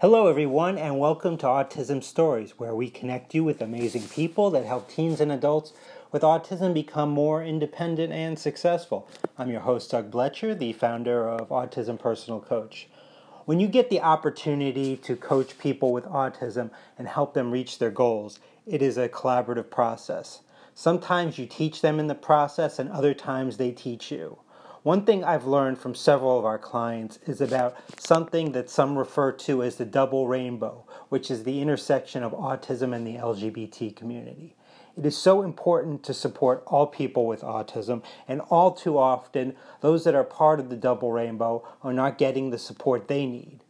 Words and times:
Hello, 0.00 0.28
everyone, 0.28 0.78
and 0.78 0.98
welcome 0.98 1.36
to 1.36 1.46
Autism 1.46 2.02
Stories, 2.02 2.58
where 2.58 2.74
we 2.74 2.88
connect 2.88 3.34
you 3.34 3.44
with 3.44 3.60
amazing 3.60 4.08
people 4.08 4.48
that 4.48 4.64
help 4.64 4.88
teens 4.88 5.20
and 5.20 5.30
adults 5.30 5.74
with 6.10 6.22
autism 6.22 6.72
become 6.72 7.10
more 7.10 7.44
independent 7.44 8.10
and 8.10 8.38
successful. 8.38 9.06
I'm 9.36 9.50
your 9.50 9.60
host, 9.60 9.90
Doug 9.90 10.10
Blecher, 10.10 10.54
the 10.54 10.72
founder 10.72 11.28
of 11.28 11.50
Autism 11.50 11.98
Personal 11.98 12.40
Coach. 12.40 12.88
When 13.44 13.60
you 13.60 13.68
get 13.68 13.90
the 13.90 14.00
opportunity 14.00 14.96
to 14.96 15.16
coach 15.16 15.58
people 15.58 15.92
with 15.92 16.06
autism 16.06 16.70
and 16.96 17.06
help 17.06 17.34
them 17.34 17.50
reach 17.50 17.78
their 17.78 17.90
goals, 17.90 18.40
it 18.66 18.80
is 18.80 18.96
a 18.96 19.06
collaborative 19.06 19.68
process. 19.68 20.40
Sometimes 20.74 21.38
you 21.38 21.44
teach 21.44 21.82
them 21.82 22.00
in 22.00 22.06
the 22.06 22.14
process, 22.14 22.78
and 22.78 22.88
other 22.88 23.12
times 23.12 23.58
they 23.58 23.70
teach 23.70 24.10
you. 24.10 24.38
One 24.82 25.04
thing 25.04 25.22
I've 25.22 25.44
learned 25.46 25.78
from 25.78 25.94
several 25.94 26.38
of 26.38 26.46
our 26.46 26.58
clients 26.58 27.18
is 27.26 27.42
about 27.42 27.76
something 27.98 28.52
that 28.52 28.70
some 28.70 28.96
refer 28.96 29.30
to 29.32 29.62
as 29.62 29.76
the 29.76 29.84
double 29.84 30.26
rainbow, 30.26 30.86
which 31.10 31.30
is 31.30 31.44
the 31.44 31.60
intersection 31.60 32.22
of 32.22 32.32
autism 32.32 32.94
and 32.94 33.06
the 33.06 33.16
LGBT 33.16 33.94
community. 33.94 34.56
It 34.96 35.04
is 35.04 35.18
so 35.18 35.42
important 35.42 36.02
to 36.04 36.14
support 36.14 36.62
all 36.66 36.86
people 36.86 37.26
with 37.26 37.42
autism, 37.42 38.02
and 38.26 38.40
all 38.48 38.72
too 38.72 38.96
often, 38.96 39.54
those 39.82 40.04
that 40.04 40.14
are 40.14 40.24
part 40.24 40.58
of 40.58 40.70
the 40.70 40.76
double 40.76 41.12
rainbow 41.12 41.62
are 41.82 41.92
not 41.92 42.16
getting 42.16 42.48
the 42.48 42.58
support 42.58 43.06
they 43.06 43.26
need. 43.26 43.60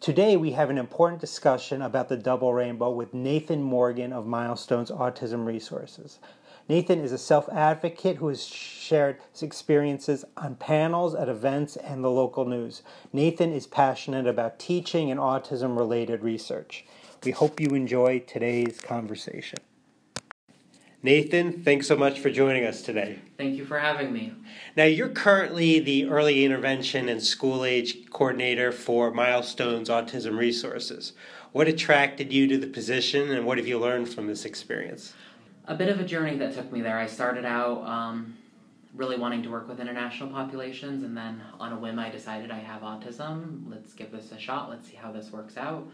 Today, 0.00 0.36
we 0.36 0.52
have 0.52 0.68
an 0.68 0.78
important 0.78 1.20
discussion 1.20 1.80
about 1.80 2.10
the 2.10 2.16
double 2.16 2.52
rainbow 2.52 2.90
with 2.90 3.14
Nathan 3.14 3.62
Morgan 3.62 4.12
of 4.12 4.26
Milestones 4.26 4.90
Autism 4.90 5.46
Resources. 5.46 6.18
Nathan 6.68 7.00
is 7.00 7.12
a 7.12 7.18
self 7.18 7.48
advocate 7.48 8.16
who 8.18 8.28
has 8.28 8.44
shared 8.44 9.18
his 9.32 9.42
experiences 9.42 10.26
on 10.36 10.56
panels, 10.56 11.14
at 11.14 11.28
events, 11.28 11.76
and 11.76 12.04
the 12.04 12.10
local 12.10 12.44
news. 12.44 12.82
Nathan 13.10 13.54
is 13.54 13.66
passionate 13.66 14.26
about 14.26 14.58
teaching 14.58 15.10
and 15.10 15.18
autism 15.18 15.78
related 15.78 16.22
research. 16.22 16.84
We 17.24 17.32
hope 17.32 17.58
you 17.58 17.70
enjoy 17.70 18.20
today's 18.20 18.80
conversation. 18.80 19.58
Nathan, 21.02 21.62
thanks 21.62 21.86
so 21.86 21.96
much 21.96 22.18
for 22.18 22.28
joining 22.28 22.64
us 22.64 22.82
today. 22.82 23.20
Thank 23.38 23.56
you 23.56 23.64
for 23.64 23.78
having 23.78 24.12
me. 24.12 24.34
Now, 24.76 24.84
you're 24.84 25.08
currently 25.08 25.78
the 25.78 26.06
early 26.06 26.44
intervention 26.44 27.08
and 27.08 27.22
school 27.22 27.64
age 27.64 28.10
coordinator 28.10 28.72
for 28.72 29.12
Milestones 29.12 29.88
Autism 29.88 30.36
Resources. 30.36 31.12
What 31.52 31.68
attracted 31.68 32.32
you 32.32 32.46
to 32.48 32.58
the 32.58 32.66
position, 32.66 33.30
and 33.30 33.46
what 33.46 33.58
have 33.58 33.66
you 33.68 33.78
learned 33.78 34.08
from 34.08 34.26
this 34.26 34.44
experience? 34.44 35.14
A 35.68 35.74
bit 35.74 35.90
of 35.90 36.00
a 36.00 36.04
journey 36.04 36.36
that 36.38 36.54
took 36.54 36.72
me 36.72 36.80
there. 36.80 36.98
I 36.98 37.06
started 37.06 37.44
out 37.44 37.82
um, 37.84 38.36
really 38.94 39.18
wanting 39.18 39.42
to 39.42 39.50
work 39.50 39.68
with 39.68 39.80
international 39.80 40.30
populations, 40.30 41.04
and 41.04 41.14
then 41.14 41.42
on 41.60 41.74
a 41.74 41.76
whim, 41.76 41.98
I 41.98 42.08
decided 42.10 42.50
I 42.50 42.58
have 42.58 42.80
autism. 42.80 43.70
Let's 43.70 43.92
give 43.92 44.10
this 44.10 44.32
a 44.32 44.38
shot. 44.38 44.70
Let's 44.70 44.88
see 44.88 44.96
how 44.96 45.12
this 45.12 45.30
works 45.30 45.58
out. 45.58 45.86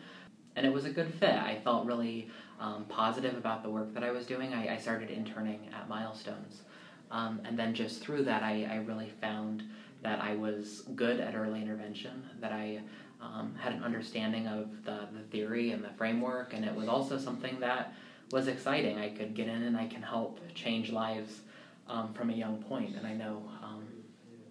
And 0.54 0.64
it 0.64 0.72
was 0.72 0.84
a 0.84 0.90
good 0.90 1.12
fit. 1.14 1.34
I 1.34 1.60
felt 1.64 1.86
really 1.86 2.30
um, 2.60 2.84
positive 2.88 3.36
about 3.36 3.64
the 3.64 3.68
work 3.68 3.92
that 3.94 4.04
I 4.04 4.12
was 4.12 4.26
doing. 4.26 4.54
I, 4.54 4.74
I 4.74 4.76
started 4.76 5.10
interning 5.10 5.68
at 5.76 5.88
Milestones. 5.88 6.62
Um, 7.10 7.40
and 7.44 7.58
then 7.58 7.74
just 7.74 8.00
through 8.00 8.22
that, 8.24 8.44
I, 8.44 8.68
I 8.70 8.76
really 8.76 9.12
found 9.20 9.64
that 10.02 10.20
I 10.20 10.36
was 10.36 10.82
good 10.94 11.18
at 11.18 11.34
early 11.34 11.60
intervention, 11.60 12.22
that 12.40 12.52
I 12.52 12.80
um, 13.20 13.56
had 13.58 13.72
an 13.72 13.82
understanding 13.82 14.46
of 14.46 14.84
the, 14.84 15.08
the 15.12 15.24
theory 15.32 15.72
and 15.72 15.82
the 15.82 15.90
framework, 15.90 16.54
and 16.54 16.64
it 16.64 16.74
was 16.74 16.86
also 16.86 17.18
something 17.18 17.58
that 17.58 17.92
was 18.30 18.48
exciting. 18.48 18.98
I 18.98 19.10
could 19.10 19.34
get 19.34 19.48
in 19.48 19.62
and 19.62 19.76
I 19.76 19.86
can 19.86 20.02
help 20.02 20.40
change 20.54 20.90
lives 20.90 21.40
um, 21.88 22.12
from 22.14 22.30
a 22.30 22.32
young 22.32 22.62
point, 22.62 22.96
and 22.96 23.06
I 23.06 23.12
know 23.12 23.42
um, 23.62 23.84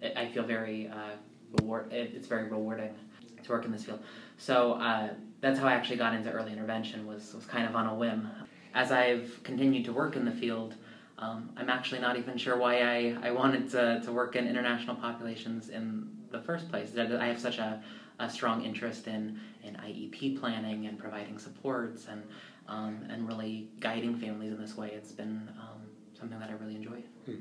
it, 0.00 0.16
I 0.16 0.28
feel 0.28 0.44
very 0.44 0.88
uh, 0.88 1.16
reward. 1.58 1.92
It, 1.92 2.12
it's 2.14 2.28
very 2.28 2.44
rewarding 2.44 2.94
to 3.42 3.50
work 3.50 3.64
in 3.64 3.72
this 3.72 3.84
field. 3.84 4.00
So 4.38 4.74
uh, 4.74 5.10
that's 5.40 5.58
how 5.58 5.66
I 5.66 5.72
actually 5.72 5.96
got 5.96 6.14
into 6.14 6.30
early 6.30 6.52
intervention. 6.52 7.06
Was 7.06 7.34
was 7.34 7.46
kind 7.46 7.66
of 7.66 7.74
on 7.74 7.86
a 7.86 7.94
whim. 7.94 8.28
As 8.74 8.90
I've 8.90 9.40
continued 9.44 9.84
to 9.84 9.92
work 9.92 10.16
in 10.16 10.24
the 10.24 10.32
field, 10.32 10.74
um, 11.18 11.50
I'm 11.56 11.70
actually 11.70 12.00
not 12.00 12.16
even 12.18 12.36
sure 12.36 12.56
why 12.56 12.80
I, 12.80 13.16
I 13.22 13.30
wanted 13.30 13.70
to, 13.70 14.00
to 14.04 14.12
work 14.12 14.34
in 14.34 14.48
international 14.48 14.96
populations 14.96 15.68
in 15.68 16.08
the 16.30 16.40
first 16.40 16.68
place. 16.68 16.90
I 16.98 17.26
have 17.26 17.40
such 17.40 17.58
a, 17.58 17.82
a 18.18 18.28
strong 18.28 18.64
interest 18.64 19.06
in, 19.06 19.40
in 19.62 19.74
IEP 19.76 20.40
planning 20.40 20.86
and 20.86 20.98
providing 20.98 21.38
supports 21.38 22.06
and 22.10 22.22
um, 22.68 23.04
and 23.10 23.28
really 23.28 23.68
guiding 23.80 24.18
families 24.18 24.52
in 24.52 24.60
this 24.60 24.76
way. 24.76 24.90
It's 24.94 25.12
been 25.12 25.48
um, 25.60 25.82
something 26.18 26.38
that 26.38 26.50
I 26.50 26.52
really 26.52 26.76
enjoy. 26.76 27.02
Hmm. 27.26 27.34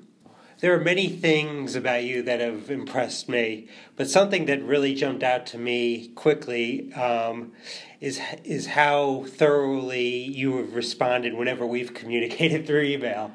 There 0.60 0.74
are 0.74 0.80
many 0.80 1.10
things 1.10 1.76
about 1.76 2.04
you 2.04 2.22
that 2.24 2.40
have 2.40 2.70
impressed 2.70 3.28
me, 3.28 3.68
but 3.96 4.10
something 4.10 4.46
that 4.46 4.64
really 4.64 4.94
jumped 4.94 5.24
out 5.24 5.46
to 5.48 5.58
me 5.58 6.10
quickly 6.10 6.94
um, 6.94 7.52
is 8.00 8.22
is 8.44 8.68
how 8.68 9.26
thoroughly 9.28 10.08
you 10.10 10.58
have 10.58 10.76
responded 10.76 11.34
whenever 11.34 11.66
we've 11.66 11.94
communicated 12.02 12.66
through 12.66 12.84
email. 12.84 13.32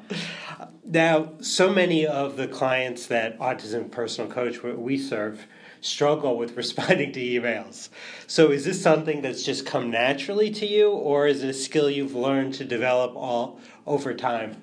Now, 0.83 1.33
so 1.39 1.71
many 1.71 2.07
of 2.07 2.35
the 2.35 2.47
clients 2.47 3.05
that 3.07 3.37
Autism 3.37 3.91
Personal 3.91 4.31
Coach 4.31 4.63
we 4.63 4.97
serve 4.97 5.45
struggle 5.81 6.37
with 6.37 6.55
responding 6.57 7.11
to 7.13 7.19
emails. 7.19 7.89
So 8.27 8.51
is 8.51 8.65
this 8.65 8.81
something 8.81 9.21
that's 9.21 9.43
just 9.43 9.65
come 9.65 9.91
naturally 9.91 10.51
to 10.51 10.65
you, 10.65 10.91
or 10.91 11.27
is 11.27 11.43
it 11.43 11.49
a 11.49 11.53
skill 11.53 11.89
you've 11.89 12.15
learned 12.15 12.53
to 12.55 12.65
develop 12.65 13.15
all 13.15 13.59
over 13.85 14.13
time? 14.13 14.61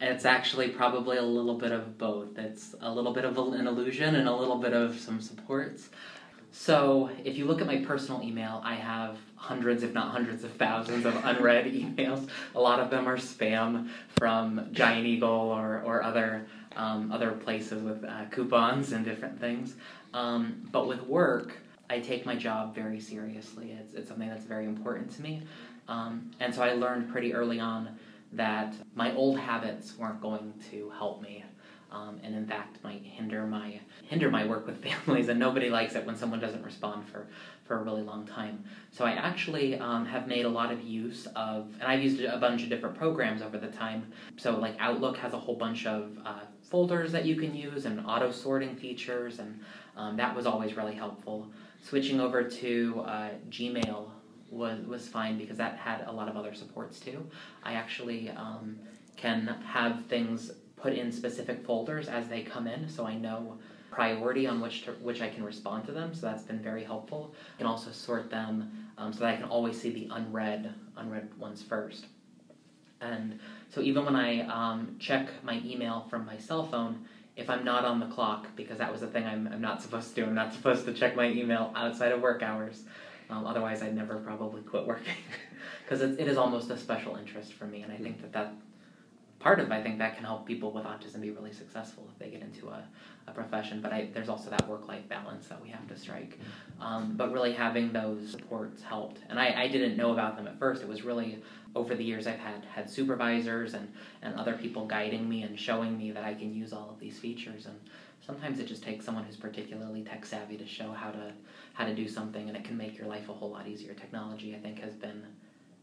It's 0.00 0.24
actually 0.24 0.68
probably 0.68 1.16
a 1.16 1.22
little 1.22 1.56
bit 1.56 1.72
of 1.72 1.96
both. 1.96 2.36
It's 2.36 2.74
a 2.80 2.92
little 2.92 3.12
bit 3.12 3.24
of 3.24 3.38
an 3.38 3.66
illusion 3.66 4.16
and 4.16 4.28
a 4.28 4.34
little 4.34 4.58
bit 4.58 4.72
of 4.72 4.98
some 4.98 5.20
supports. 5.20 5.88
So, 6.52 7.10
if 7.24 7.36
you 7.36 7.46
look 7.46 7.60
at 7.60 7.66
my 7.66 7.78
personal 7.78 8.22
email, 8.22 8.60
I 8.64 8.74
have 8.74 9.16
hundreds, 9.34 9.82
if 9.82 9.92
not 9.92 10.12
hundreds 10.12 10.44
of 10.44 10.52
thousands 10.52 11.04
of 11.04 11.16
unread 11.24 11.66
emails. 11.74 12.28
A 12.54 12.60
lot 12.60 12.78
of 12.78 12.90
them 12.90 13.08
are 13.08 13.16
spam 13.16 13.88
from 14.18 14.68
Giant 14.72 15.06
Eagle 15.06 15.28
or, 15.28 15.82
or 15.84 16.02
other 16.02 16.46
um, 16.76 17.12
other 17.12 17.30
places 17.32 17.82
with 17.82 18.04
uh, 18.04 18.24
coupons 18.30 18.92
and 18.92 19.04
different 19.04 19.40
things. 19.40 19.74
Um, 20.14 20.66
but 20.70 20.86
with 20.86 21.02
work, 21.02 21.58
I 21.90 21.98
take 21.98 22.24
my 22.24 22.36
job 22.36 22.74
very 22.74 23.00
seriously. 23.00 23.76
It's, 23.78 23.92
it's 23.92 24.08
something 24.08 24.28
that's 24.28 24.44
very 24.44 24.64
important 24.64 25.14
to 25.16 25.22
me. 25.22 25.42
Um, 25.88 26.30
and 26.40 26.54
so 26.54 26.62
I 26.62 26.72
learned 26.72 27.10
pretty 27.10 27.34
early 27.34 27.60
on 27.60 27.98
that 28.32 28.74
my 28.94 29.14
old 29.14 29.38
habits 29.38 29.98
weren't 29.98 30.22
going 30.22 30.54
to 30.70 30.90
help 30.96 31.20
me. 31.20 31.44
Um, 31.90 32.18
and 32.24 32.34
in 32.34 32.44
fact 32.44 32.82
might 32.82 33.02
hinder 33.04 33.46
my 33.46 33.78
hinder 34.02 34.28
my 34.28 34.44
work 34.44 34.66
with 34.66 34.82
families 35.06 35.28
and 35.28 35.38
nobody 35.38 35.70
likes 35.70 35.94
it 35.94 36.04
when 36.04 36.16
someone 36.16 36.40
doesn't 36.40 36.64
respond 36.64 37.06
for 37.06 37.28
for 37.64 37.78
a 37.78 37.82
really 37.82 38.02
long 38.02 38.26
time 38.26 38.62
so 38.90 39.04
i 39.04 39.12
actually 39.12 39.78
um, 39.78 40.04
have 40.04 40.28
made 40.28 40.44
a 40.44 40.48
lot 40.48 40.72
of 40.72 40.82
use 40.82 41.26
of 41.34 41.72
and 41.80 41.84
i've 41.84 42.02
used 42.02 42.20
a 42.20 42.38
bunch 42.38 42.62
of 42.62 42.68
different 42.68 42.96
programs 42.96 43.42
over 43.42 43.58
the 43.58 43.68
time 43.68 44.12
so 44.36 44.58
like 44.58 44.76
outlook 44.78 45.16
has 45.16 45.32
a 45.32 45.38
whole 45.38 45.56
bunch 45.56 45.86
of 45.86 46.18
uh, 46.24 46.40
folders 46.74 47.12
that 47.12 47.24
you 47.24 47.36
can 47.36 47.54
use 47.54 47.86
and 47.86 48.04
auto 48.04 48.32
sorting 48.32 48.74
features, 48.74 49.38
and 49.38 49.60
um, 49.96 50.16
that 50.16 50.34
was 50.34 50.44
always 50.44 50.76
really 50.76 50.96
helpful. 50.96 51.48
Switching 51.80 52.20
over 52.20 52.42
to 52.42 53.04
uh, 53.06 53.28
Gmail 53.50 54.08
was, 54.50 54.84
was 54.84 55.06
fine 55.06 55.38
because 55.38 55.56
that 55.58 55.76
had 55.76 56.04
a 56.08 56.12
lot 56.12 56.28
of 56.28 56.36
other 56.36 56.52
supports 56.52 56.98
too. 56.98 57.24
I 57.62 57.74
actually 57.74 58.30
um, 58.30 58.76
can 59.16 59.46
have 59.64 60.06
things 60.06 60.50
put 60.76 60.94
in 60.94 61.12
specific 61.12 61.64
folders 61.64 62.08
as 62.08 62.26
they 62.26 62.42
come 62.42 62.66
in, 62.66 62.88
so 62.88 63.06
I 63.06 63.14
know 63.14 63.58
priority 63.94 64.46
on 64.46 64.60
which 64.60 64.84
to, 64.84 64.92
which 64.92 65.20
I 65.20 65.28
can 65.28 65.44
respond 65.44 65.86
to 65.86 65.92
them. 65.92 66.14
So 66.14 66.26
that's 66.26 66.42
been 66.42 66.60
very 66.60 66.84
helpful. 66.84 67.32
I 67.54 67.58
can 67.58 67.66
also 67.66 67.92
sort 67.92 68.28
them 68.30 68.88
um, 68.98 69.12
so 69.12 69.20
that 69.20 69.34
I 69.34 69.36
can 69.36 69.44
always 69.44 69.80
see 69.80 69.90
the 69.90 70.08
unread 70.10 70.74
unread 70.96 71.36
ones 71.38 71.62
first. 71.62 72.06
And 73.00 73.38
so 73.68 73.80
even 73.80 74.04
when 74.04 74.16
I 74.16 74.40
um, 74.40 74.96
check 74.98 75.28
my 75.42 75.60
email 75.64 76.06
from 76.10 76.24
my 76.26 76.38
cell 76.38 76.66
phone, 76.66 77.04
if 77.36 77.50
I'm 77.50 77.64
not 77.64 77.84
on 77.84 78.00
the 78.00 78.06
clock, 78.06 78.46
because 78.56 78.78
that 78.78 78.90
was 78.90 79.00
the 79.00 79.08
thing 79.08 79.24
I'm, 79.24 79.48
I'm 79.52 79.60
not 79.60 79.82
supposed 79.82 80.08
to 80.10 80.14
do, 80.14 80.26
I'm 80.26 80.34
not 80.34 80.52
supposed 80.54 80.84
to 80.86 80.94
check 80.94 81.16
my 81.16 81.26
email 81.26 81.72
outside 81.74 82.12
of 82.12 82.20
work 82.20 82.42
hours. 82.42 82.84
Um, 83.30 83.46
otherwise, 83.46 83.82
I'd 83.82 83.94
never 83.94 84.16
probably 84.16 84.62
quit 84.62 84.86
working. 84.86 85.14
Because 85.84 86.00
it, 86.00 86.18
it 86.18 86.28
is 86.28 86.38
almost 86.38 86.70
a 86.70 86.78
special 86.78 87.16
interest 87.16 87.52
for 87.52 87.66
me, 87.66 87.82
and 87.82 87.92
I 87.92 87.98
think 87.98 88.22
that 88.22 88.32
that 88.32 88.54
part 89.44 89.60
of 89.60 89.70
I 89.70 89.82
think 89.82 89.98
that 89.98 90.16
can 90.16 90.24
help 90.24 90.46
people 90.46 90.72
with 90.72 90.84
autism 90.84 91.20
be 91.20 91.30
really 91.30 91.52
successful 91.52 92.08
if 92.10 92.18
they 92.18 92.30
get 92.30 92.40
into 92.40 92.68
a, 92.68 92.82
a 93.28 93.30
profession. 93.30 93.82
But 93.82 93.92
I, 93.92 94.08
there's 94.14 94.30
also 94.30 94.48
that 94.48 94.66
work 94.66 94.88
life 94.88 95.06
balance 95.06 95.48
that 95.48 95.62
we 95.62 95.68
have 95.68 95.86
to 95.88 95.96
strike. 95.98 96.40
Um, 96.80 97.12
but 97.14 97.30
really 97.30 97.52
having 97.52 97.92
those 97.92 98.30
supports 98.30 98.82
helped, 98.82 99.20
and 99.28 99.38
I, 99.38 99.64
I 99.64 99.68
didn't 99.68 99.98
know 99.98 100.12
about 100.12 100.36
them 100.36 100.46
at 100.46 100.58
first. 100.58 100.80
It 100.80 100.88
was 100.88 101.04
really 101.04 101.42
over 101.76 101.94
the 101.94 102.02
years 102.02 102.26
I've 102.26 102.38
had 102.38 102.64
had 102.64 102.88
supervisors 102.88 103.74
and, 103.74 103.92
and 104.22 104.34
other 104.34 104.54
people 104.54 104.86
guiding 104.86 105.28
me 105.28 105.42
and 105.42 105.60
showing 105.60 105.98
me 105.98 106.10
that 106.12 106.24
I 106.24 106.32
can 106.32 106.54
use 106.54 106.72
all 106.72 106.88
of 106.88 106.98
these 106.98 107.18
features 107.18 107.66
and 107.66 107.78
sometimes 108.24 108.60
it 108.60 108.66
just 108.66 108.82
takes 108.82 109.04
someone 109.04 109.24
who's 109.24 109.36
particularly 109.36 110.02
tech 110.02 110.24
savvy 110.24 110.56
to 110.56 110.66
show 110.66 110.92
how 110.92 111.10
to 111.10 111.32
how 111.72 111.84
to 111.84 111.94
do 111.94 112.08
something 112.08 112.48
and 112.48 112.56
it 112.56 112.62
can 112.64 112.76
make 112.76 112.96
your 112.96 113.08
life 113.08 113.28
a 113.28 113.32
whole 113.32 113.50
lot 113.50 113.66
easier. 113.66 113.92
Technology 113.92 114.54
I 114.54 114.60
think 114.60 114.78
has 114.78 114.94
been 114.94 115.24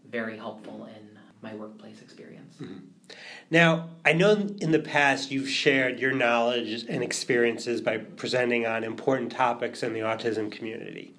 very 0.09 0.37
helpful 0.37 0.87
in 0.95 1.19
my 1.41 1.53
workplace 1.55 2.01
experience. 2.01 2.55
Mm-hmm. 2.61 2.85
Now, 3.49 3.89
I 4.05 4.13
know 4.13 4.33
in 4.33 4.71
the 4.71 4.79
past 4.79 5.31
you've 5.31 5.49
shared 5.49 5.99
your 5.99 6.13
knowledge 6.13 6.85
and 6.87 7.03
experiences 7.03 7.81
by 7.81 7.97
presenting 7.97 8.65
on 8.65 8.83
important 8.83 9.31
topics 9.31 9.83
in 9.83 9.93
the 9.93 9.99
autism 10.01 10.51
community. 10.51 11.13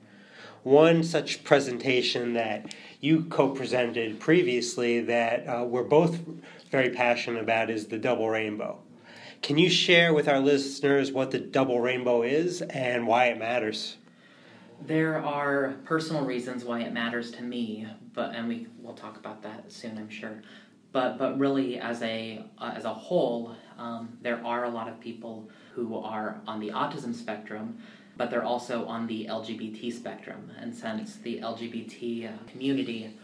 one 0.62 1.02
such 1.02 1.42
presentation 1.44 2.34
that 2.34 2.74
you 3.00 3.24
co-presented 3.24 4.20
previously 4.20 5.00
that 5.00 5.46
uh, 5.46 5.64
we're 5.64 5.82
both 5.82 6.20
very 6.70 6.90
passionate 6.90 7.42
about 7.42 7.68
is 7.70 7.86
the 7.86 7.98
double 7.98 8.28
rainbow. 8.28 8.78
Can 9.42 9.58
you 9.58 9.68
share 9.68 10.14
with 10.14 10.28
our 10.28 10.38
listeners 10.38 11.10
what 11.10 11.32
the 11.32 11.38
double 11.40 11.80
rainbow 11.80 12.22
is 12.22 12.62
and 12.62 13.06
why 13.06 13.26
it 13.26 13.38
matters? 13.38 13.96
There 14.80 15.20
are 15.22 15.74
personal 15.84 16.24
reasons 16.24 16.64
why 16.64 16.80
it 16.82 16.92
matters 16.92 17.32
to 17.32 17.42
me, 17.42 17.86
but 18.14 18.34
and 18.34 18.48
we 18.48 18.66
will 18.80 18.94
talk 18.94 19.16
about 19.16 19.42
that 19.42 19.70
soon, 19.70 19.98
I'm 19.98 20.10
sure. 20.10 20.42
But 20.92 21.18
but 21.18 21.38
really, 21.38 21.78
as 21.78 22.02
a 22.02 22.44
uh, 22.58 22.72
as 22.76 22.84
a 22.84 22.92
whole, 22.92 23.54
um, 23.78 24.18
there 24.22 24.44
are 24.44 24.64
a 24.64 24.70
lot 24.70 24.88
of 24.88 25.00
people 25.00 25.48
who 25.74 25.96
are 25.96 26.40
on 26.46 26.60
the 26.60 26.68
autism 26.68 27.14
spectrum 27.14 27.78
but 28.16 28.30
they're 28.30 28.44
also 28.44 28.84
on 28.86 29.06
the 29.06 29.26
LGBT 29.26 29.92
spectrum. 29.92 30.50
And 30.60 30.74
since 30.74 31.16
the 31.16 31.40
LGBT 31.40 32.28
uh, 32.28 32.50
community 32.50 33.16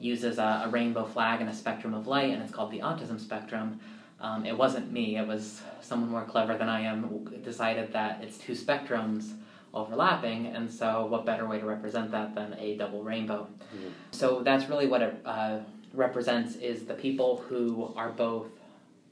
uses 0.00 0.38
a, 0.38 0.62
a, 0.64 0.68
rainbow 0.68 1.04
flag 1.04 1.40
and 1.40 1.48
a 1.48 1.54
spectrum 1.54 1.94
of 1.94 2.06
light, 2.06 2.30
and 2.30 2.42
it's 2.42 2.52
called 2.52 2.72
the 2.72 2.80
autism 2.80 3.20
spectrum, 3.20 3.78
um, 4.20 4.44
it 4.44 4.56
wasn't 4.56 4.92
me, 4.92 5.16
it 5.16 5.26
was 5.26 5.62
someone 5.80 6.10
more 6.10 6.24
clever 6.24 6.56
than 6.56 6.68
I 6.68 6.80
am 6.82 7.24
decided 7.44 7.92
that 7.92 8.22
it's 8.22 8.38
two 8.38 8.52
spectrums 8.52 9.32
overlapping, 9.74 10.46
and 10.46 10.70
so 10.70 11.06
what 11.06 11.24
better 11.24 11.46
way 11.46 11.58
to 11.58 11.66
represent 11.66 12.10
that 12.10 12.34
than 12.34 12.54
a 12.58 12.76
double 12.76 13.02
rainbow? 13.02 13.48
Mm-hmm. 13.74 13.88
So 14.10 14.42
that's 14.42 14.68
really 14.68 14.86
what 14.86 15.02
it 15.02 15.20
uh, 15.24 15.60
represents 15.94 16.56
is 16.56 16.84
the 16.84 16.94
people 16.94 17.44
who 17.48 17.92
are 17.96 18.10
both 18.10 18.48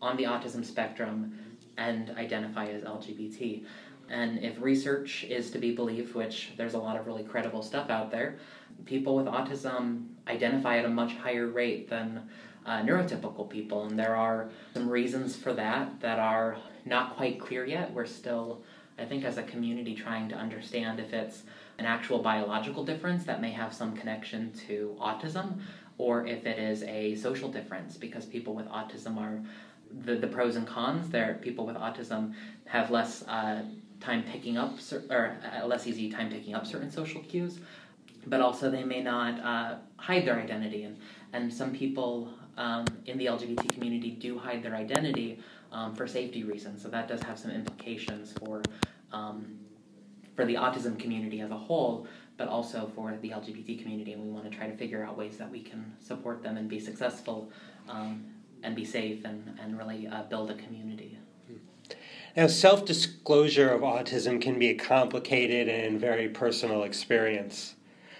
on 0.02 0.16
the 0.16 0.24
autism 0.24 0.64
spectrum 0.64 1.38
and 1.76 2.10
identify 2.16 2.66
as 2.66 2.82
LGBT. 2.82 3.64
And 4.08 4.42
if 4.42 4.60
research 4.60 5.24
is 5.24 5.50
to 5.52 5.58
be 5.58 5.72
believed, 5.74 6.14
which 6.14 6.52
there's 6.56 6.74
a 6.74 6.78
lot 6.78 6.96
of 6.98 7.06
really 7.06 7.22
credible 7.22 7.62
stuff 7.62 7.90
out 7.90 8.10
there, 8.10 8.38
people 8.84 9.14
with 9.14 9.26
autism 9.26 10.08
identify 10.26 10.78
at 10.78 10.84
a 10.84 10.88
much 10.88 11.14
higher 11.14 11.46
rate 11.46 11.88
than 11.88 12.28
uh, 12.66 12.82
neurotypical 12.82 13.48
people. 13.48 13.84
And 13.84 13.98
there 13.98 14.16
are 14.16 14.50
some 14.74 14.88
reasons 14.88 15.36
for 15.36 15.52
that 15.54 16.00
that 16.00 16.18
are 16.18 16.56
not 16.84 17.16
quite 17.16 17.40
clear 17.40 17.64
yet. 17.64 17.92
We're 17.92 18.06
still, 18.06 18.62
I 19.00 19.04
think, 19.06 19.24
as 19.24 19.38
a 19.38 19.42
community, 19.42 19.94
trying 19.94 20.28
to 20.28 20.34
understand 20.34 21.00
if 21.00 21.12
it's 21.12 21.42
an 21.78 21.86
actual 21.86 22.18
biological 22.20 22.84
difference 22.84 23.24
that 23.24 23.40
may 23.40 23.50
have 23.50 23.72
some 23.72 23.96
connection 23.96 24.52
to 24.68 24.96
autism 25.00 25.60
or 25.98 26.26
if 26.26 26.46
it 26.46 26.58
is 26.58 26.82
a 26.84 27.14
social 27.16 27.50
difference 27.50 27.96
because 27.96 28.24
people 28.24 28.54
with 28.54 28.66
autism 28.68 29.18
are 29.18 29.40
the, 30.04 30.14
the 30.14 30.26
pros 30.26 30.56
and 30.56 30.66
cons 30.66 31.10
there 31.10 31.38
people 31.42 31.66
with 31.66 31.76
autism 31.76 32.32
have 32.64 32.90
less 32.90 33.22
uh, 33.28 33.62
time 34.00 34.22
picking 34.22 34.56
up 34.56 34.78
or 35.10 35.36
uh, 35.44 35.66
less 35.66 35.86
easy 35.86 36.10
time 36.10 36.30
picking 36.30 36.54
up 36.54 36.66
certain 36.66 36.90
social 36.90 37.20
cues 37.22 37.58
but 38.26 38.40
also 38.40 38.70
they 38.70 38.84
may 38.84 39.02
not 39.02 39.40
uh, 39.40 39.76
hide 39.96 40.26
their 40.26 40.38
identity. 40.38 40.84
And, 40.84 40.96
and 41.32 41.52
some 41.52 41.72
people 41.72 42.32
um, 42.56 42.84
in 43.06 43.16
the 43.16 43.26
lgbt 43.26 43.72
community 43.72 44.10
do 44.10 44.38
hide 44.38 44.62
their 44.62 44.74
identity 44.74 45.38
um, 45.72 45.94
for 45.94 46.06
safety 46.06 46.44
reasons 46.44 46.82
so 46.82 46.88
that 46.88 47.08
does 47.08 47.22
have 47.22 47.38
some 47.38 47.50
implications 47.50 48.32
for 48.32 48.60
um, 49.12 49.58
for 50.36 50.44
the 50.44 50.54
autism 50.54 50.98
community 50.98 51.40
as 51.40 51.50
a 51.50 51.56
whole 51.56 52.06
but 52.36 52.48
also 52.48 52.90
for 52.94 53.16
the 53.20 53.30
lgbt 53.30 53.80
community 53.82 54.12
and 54.12 54.22
we 54.22 54.30
want 54.30 54.50
to 54.50 54.56
try 54.56 54.66
to 54.66 54.76
figure 54.76 55.04
out 55.04 55.16
ways 55.16 55.36
that 55.36 55.50
we 55.50 55.60
can 55.60 55.92
support 56.00 56.42
them 56.42 56.56
and 56.56 56.68
be 56.68 56.80
successful 56.80 57.50
um, 57.88 58.24
and 58.62 58.76
be 58.76 58.84
safe 58.84 59.24
and, 59.24 59.58
and 59.60 59.76
really 59.78 60.06
uh, 60.06 60.22
build 60.24 60.50
a 60.50 60.54
community 60.54 61.18
now, 62.36 62.46
self 62.46 62.84
disclosure 62.84 63.70
of 63.70 63.80
autism 63.80 64.40
can 64.40 64.58
be 64.58 64.68
a 64.68 64.74
complicated 64.74 65.68
and 65.68 66.00
very 66.00 66.28
personal 66.28 66.84
experience. 66.84 67.74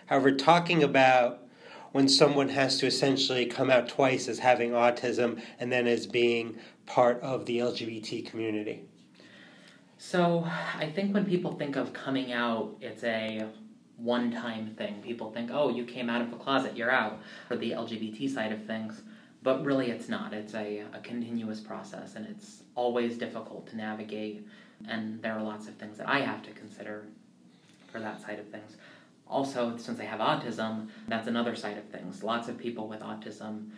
However, 0.06 0.32
talking 0.32 0.82
about 0.82 1.44
when 1.92 2.08
someone 2.08 2.48
has 2.48 2.78
to 2.78 2.86
essentially 2.86 3.46
come 3.46 3.70
out 3.70 3.88
twice 3.88 4.28
as 4.28 4.40
having 4.40 4.70
autism 4.70 5.40
and 5.58 5.70
then 5.70 5.86
as 5.86 6.06
being 6.06 6.58
part 6.86 7.20
of 7.20 7.46
the 7.46 7.58
LGBT 7.58 8.28
community. 8.28 8.84
So, 10.02 10.48
I 10.78 10.90
think 10.90 11.12
when 11.12 11.26
people 11.26 11.52
think 11.52 11.76
of 11.76 11.92
coming 11.92 12.32
out, 12.32 12.74
it's 12.80 13.04
a 13.04 13.46
one 13.98 14.32
time 14.32 14.74
thing. 14.74 15.02
People 15.02 15.30
think, 15.30 15.50
oh, 15.52 15.68
you 15.68 15.84
came 15.84 16.08
out 16.08 16.22
of 16.22 16.30
the 16.30 16.38
closet, 16.38 16.74
you're 16.74 16.90
out, 16.90 17.20
for 17.48 17.54
the 17.54 17.72
LGBT 17.72 18.30
side 18.30 18.50
of 18.50 18.64
things. 18.64 19.02
But 19.42 19.62
really, 19.62 19.90
it's 19.90 20.08
not. 20.08 20.32
It's 20.32 20.54
a, 20.54 20.84
a 20.94 21.00
continuous 21.00 21.60
process, 21.60 22.14
and 22.14 22.26
it's 22.26 22.62
always 22.74 23.18
difficult 23.18 23.66
to 23.68 23.76
navigate. 23.76 24.48
And 24.88 25.20
there 25.20 25.34
are 25.34 25.42
lots 25.42 25.68
of 25.68 25.74
things 25.74 25.98
that 25.98 26.08
I 26.08 26.20
have 26.20 26.42
to 26.44 26.50
consider 26.52 27.04
for 27.92 28.00
that 28.00 28.22
side 28.22 28.38
of 28.38 28.48
things. 28.48 28.78
Also, 29.28 29.76
since 29.76 30.00
I 30.00 30.04
have 30.04 30.20
autism, 30.20 30.88
that's 31.08 31.28
another 31.28 31.54
side 31.54 31.76
of 31.76 31.84
things. 31.84 32.22
Lots 32.22 32.48
of 32.48 32.56
people 32.56 32.88
with 32.88 33.00
autism 33.00 33.68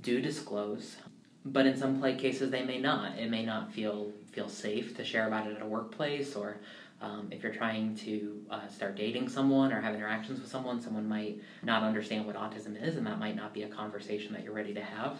do 0.00 0.22
disclose, 0.22 0.96
but 1.44 1.66
in 1.66 1.76
some 1.76 2.00
cases 2.16 2.50
they 2.50 2.64
may 2.64 2.78
not. 2.78 3.18
It 3.18 3.30
may 3.30 3.44
not 3.44 3.70
feel 3.70 4.12
feel 4.38 4.48
safe 4.48 4.96
to 4.96 5.04
share 5.04 5.26
about 5.26 5.48
it 5.48 5.56
at 5.56 5.62
a 5.62 5.66
workplace 5.66 6.36
or 6.36 6.58
um, 7.00 7.26
if 7.32 7.42
you're 7.42 7.52
trying 7.52 7.96
to 7.96 8.40
uh, 8.48 8.68
start 8.68 8.94
dating 8.94 9.28
someone 9.28 9.72
or 9.72 9.80
have 9.80 9.96
interactions 9.96 10.38
with 10.40 10.48
someone, 10.48 10.80
someone 10.80 11.08
might 11.08 11.40
not 11.64 11.82
understand 11.82 12.24
what 12.24 12.36
autism 12.36 12.80
is, 12.80 12.96
and 12.96 13.04
that 13.04 13.18
might 13.18 13.34
not 13.34 13.52
be 13.52 13.64
a 13.64 13.68
conversation 13.68 14.32
that 14.32 14.44
you're 14.44 14.52
ready 14.52 14.72
to 14.74 14.80
have. 14.80 15.18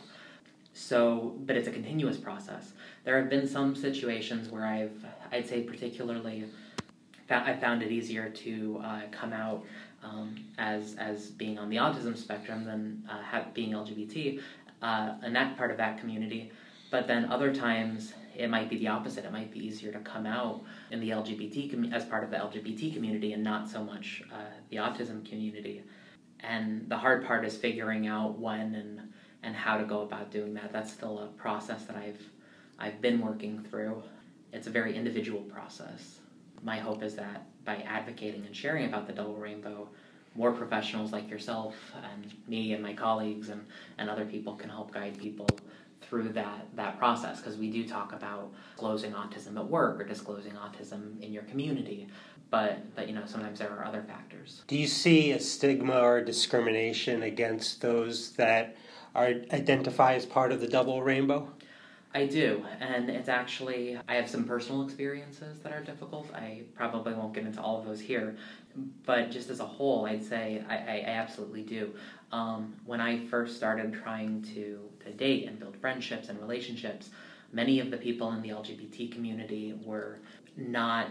So, 0.73 1.35
but 1.47 1.57
it's 1.57 1.67
a 1.67 1.73
continuous 1.73 2.17
process. 2.17 2.73
There 3.05 3.19
have 3.19 3.29
been 3.29 3.49
some 3.49 3.75
situations 3.75 4.51
where 4.51 4.65
I've, 4.65 5.05
I'd 5.33 5.49
say, 5.49 5.63
particularly, 5.63 6.45
I 7.29 7.55
found 7.57 7.83
it 7.83 7.91
easier 7.91 8.31
to 8.31 8.81
uh, 8.85 9.01
come 9.11 9.33
out 9.33 9.65
um, 10.05 10.45
as 10.59 10.95
as 10.97 11.31
being 11.31 11.59
on 11.59 11.69
the 11.69 11.77
autism 11.77 12.17
spectrum 12.17 12.65
than 12.65 13.03
uh, 13.11 13.43
being 13.53 13.73
LGBT, 13.73 14.41
uh, 14.83 15.15
in 15.25 15.33
that 15.33 15.57
part 15.57 15.73
of 15.73 15.77
that 15.77 15.99
community. 15.99 16.53
But 16.91 17.07
then 17.07 17.27
other 17.27 17.55
times 17.55 18.15
it 18.39 18.49
might 18.49 18.71
be 18.71 18.79
the 18.79 18.87
opposite. 18.87 19.25
It 19.25 19.33
might 19.33 19.51
be 19.51 19.59
easier 19.67 19.93
to 19.93 19.99
come 19.99 20.25
out 20.25 20.63
in 20.93 21.01
the 21.01 21.11
LGBT 21.11 21.71
com- 21.71 21.93
as 21.93 22.05
part 22.05 22.23
of 22.23 22.31
the 22.31 22.37
LGBT 22.37 22.95
community 22.95 23.33
and 23.33 23.43
not 23.43 23.69
so 23.69 23.83
much 23.83 24.23
uh, 24.33 24.37
the 24.71 24.77
autism 24.77 25.29
community. 25.29 25.83
And 26.41 26.89
the 26.89 26.97
hard 26.97 27.27
part 27.27 27.45
is 27.45 27.57
figuring 27.57 28.07
out 28.07 28.39
when 28.39 28.75
and 28.77 29.01
and 29.43 29.55
how 29.55 29.77
to 29.77 29.85
go 29.85 30.03
about 30.03 30.31
doing 30.31 30.55
that. 30.55 30.73
That's 30.73 30.93
still 30.93 31.19
a 31.19 31.27
process 31.27 31.85
that 31.85 31.97
I've 31.97 32.23
I've 32.79 33.01
been 33.03 33.21
working 33.21 33.65
through. 33.69 34.03
It's 34.53 34.69
a 34.69 34.71
very 34.71 34.97
individual 34.97 35.43
process. 35.43 36.21
My 36.63 36.79
hope 36.79 37.03
is 37.03 37.17
that 37.17 37.47
by 37.65 37.77
advocating 37.79 38.47
and 38.47 38.55
sharing 38.55 38.87
about 38.87 39.09
the 39.09 39.13
double 39.13 39.37
rainbow, 39.37 39.89
more 40.37 40.53
professionals 40.53 41.13
like 41.13 41.29
yourself 41.29 41.75
and 42.13 42.33
me 42.47 42.73
and 42.73 42.83
my 42.83 42.95
colleagues 42.95 43.49
and, 43.49 43.67
and 43.99 44.09
other 44.09 44.25
people 44.25 44.55
can 44.55 44.71
help 44.71 44.93
guide 44.93 45.19
people 45.19 45.49
through 46.09 46.31
that 46.31 46.67
that 46.75 46.99
process 46.99 47.39
because 47.39 47.57
we 47.57 47.71
do 47.71 47.87
talk 47.87 48.13
about 48.13 48.51
disclosing 48.73 49.13
autism 49.13 49.57
at 49.57 49.67
work 49.67 50.01
or 50.01 50.05
disclosing 50.05 50.53
autism 50.53 51.21
in 51.23 51.33
your 51.33 51.43
community 51.45 52.09
but 52.51 52.79
but 52.97 53.09
you 53.09 53.15
know 53.15 53.23
sometimes 53.27 53.59
there 53.59 53.71
are 53.71 53.85
other 53.85 54.03
factors 54.03 54.63
do 54.67 54.77
you 54.77 54.87
see 54.87 55.33
a 55.33 55.41
stigma 55.41 56.01
or 56.01 56.23
discrimination 56.23 57.23
against 57.23 57.81
those 57.83 58.33
that 58.33 58.77
are 59.15 59.35
identify 59.53 60.15
as 60.15 60.25
part 60.25 60.51
of 60.53 60.61
the 60.61 60.69
double 60.69 61.03
rainbow 61.03 61.49
I 62.15 62.25
do, 62.25 62.65
and 62.81 63.11
it's 63.11 63.29
actually, 63.29 63.99
I 64.09 64.15
have 64.15 64.31
some 64.31 64.45
personal 64.45 64.83
experiences 64.83 65.59
that 65.61 65.73
are 65.73 65.83
difficult. 65.83 66.35
I 66.35 66.63
probably 66.75 67.13
won't 67.13 67.35
get 67.35 67.45
into 67.45 67.61
all 67.61 67.79
of 67.79 67.85
those 67.85 68.01
here, 68.01 68.35
but 69.05 69.31
just 69.31 69.51
as 69.51 69.61
a 69.61 69.67
whole, 69.67 70.07
I'd 70.07 70.25
say 70.25 70.65
I, 70.69 70.75
I, 70.75 71.03
absolutely 71.07 71.63
do. 71.63 71.93
Um, 72.33 72.75
when 72.87 73.01
I 73.01 73.27
first 73.27 73.57
started 73.57 73.93
trying 73.93 74.43
to, 74.55 74.81
date 75.11 75.47
and 75.47 75.59
build 75.59 75.77
friendships 75.77 76.29
and 76.29 76.41
relationships, 76.41 77.11
many 77.53 77.81
of 77.81 77.91
the 77.91 77.97
people 77.97 78.33
in 78.33 78.43
the 78.43 78.51
LGBT 78.51 79.13
community 79.13 79.75
were 79.85 80.19
not 80.57 81.11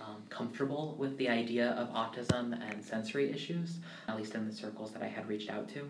um, 0.00 0.22
comfortable 0.28 0.96
with 0.98 1.16
the 1.18 1.28
idea 1.28 1.70
of 1.72 1.88
autism 1.90 2.58
and 2.68 2.84
sensory 2.84 3.30
issues, 3.30 3.78
at 4.08 4.16
least 4.16 4.34
in 4.34 4.46
the 4.46 4.54
circles 4.54 4.92
that 4.92 5.02
I 5.02 5.08
had 5.08 5.28
reached 5.28 5.50
out 5.50 5.68
to. 5.70 5.88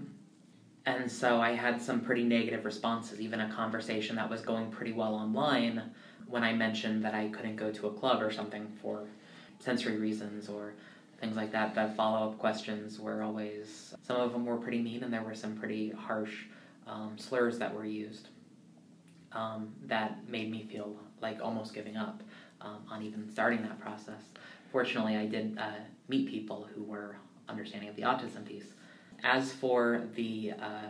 And 0.87 1.11
so 1.11 1.41
I 1.41 1.53
had 1.53 1.81
some 1.81 2.01
pretty 2.01 2.25
negative 2.25 2.65
responses, 2.65 3.21
even 3.21 3.41
a 3.41 3.51
conversation 3.51 4.17
that 4.17 4.29
was 4.29 4.43
going 4.43 4.71
pretty 4.71 4.93
well 4.93 5.15
online 5.15 5.83
when 6.29 6.45
I 6.45 6.53
mentioned 6.53 7.05
that 7.05 7.15
I 7.15 7.29
couldn't 7.29 7.57
go 7.57 7.73
to 7.73 7.87
a 7.87 7.93
club 7.93 8.23
or 8.23 8.31
something 8.31 8.71
for 8.83 9.05
sensory 9.59 9.97
reasons 9.97 10.49
or 10.49 10.75
things 11.21 11.37
like 11.37 11.53
that. 11.53 11.75
The 11.75 11.93
follow 11.97 12.29
up 12.29 12.39
questions 12.39 13.01
were 13.01 13.23
always, 13.23 13.95
some 14.03 14.21
of 14.21 14.33
them 14.33 14.45
were 14.45 14.57
pretty 14.57 14.81
mean, 14.83 15.03
and 15.03 15.13
there 15.13 15.23
were 15.23 15.35
some 15.35 15.57
pretty 15.57 15.91
harsh 15.91 16.45
um, 16.87 17.17
slurs 17.19 17.59
that 17.59 17.75
were 17.75 17.85
used 17.85 18.29
um, 19.33 19.73
that 19.87 20.29
made 20.29 20.51
me 20.51 20.63
feel 20.71 20.97
like 21.21 21.41
almost 21.43 21.75
giving 21.75 21.97
up 21.97 22.23
um, 22.61 22.79
on 22.91 23.03
even 23.03 23.31
starting 23.31 23.63
that 23.63 23.81
process. 23.81 24.23
Fortunately, 24.71 25.17
I 25.17 25.27
did 25.27 25.59
uh, 25.59 25.73
meet 26.09 26.29
people 26.29 26.69
who 26.75 26.83
were 26.83 27.17
understanding 27.49 27.89
of 27.89 27.97
the 27.97 28.03
autism 28.03 28.45
piece. 28.47 28.67
As 29.23 29.53
for 29.53 30.03
the 30.15 30.53
uh, 30.61 30.89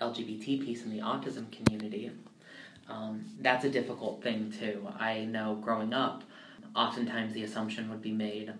LGBT 0.00 0.64
piece 0.64 0.84
in 0.84 0.90
the 0.90 1.02
autism 1.02 1.50
community, 1.50 2.10
um, 2.88 3.24
that's 3.40 3.64
a 3.64 3.70
difficult 3.70 4.22
thing 4.22 4.52
too. 4.58 4.86
I 4.98 5.24
know 5.24 5.56
growing 5.56 5.92
up, 5.92 6.22
oftentimes 6.76 7.32
the 7.32 7.42
assumption 7.42 7.88
would 7.90 8.02
be 8.02 8.12
made 8.12 8.52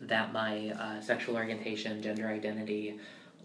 that 0.00 0.32
my 0.32 0.70
uh, 0.70 1.00
sexual 1.00 1.36
orientation, 1.36 2.00
gender 2.02 2.28
identity 2.28 2.98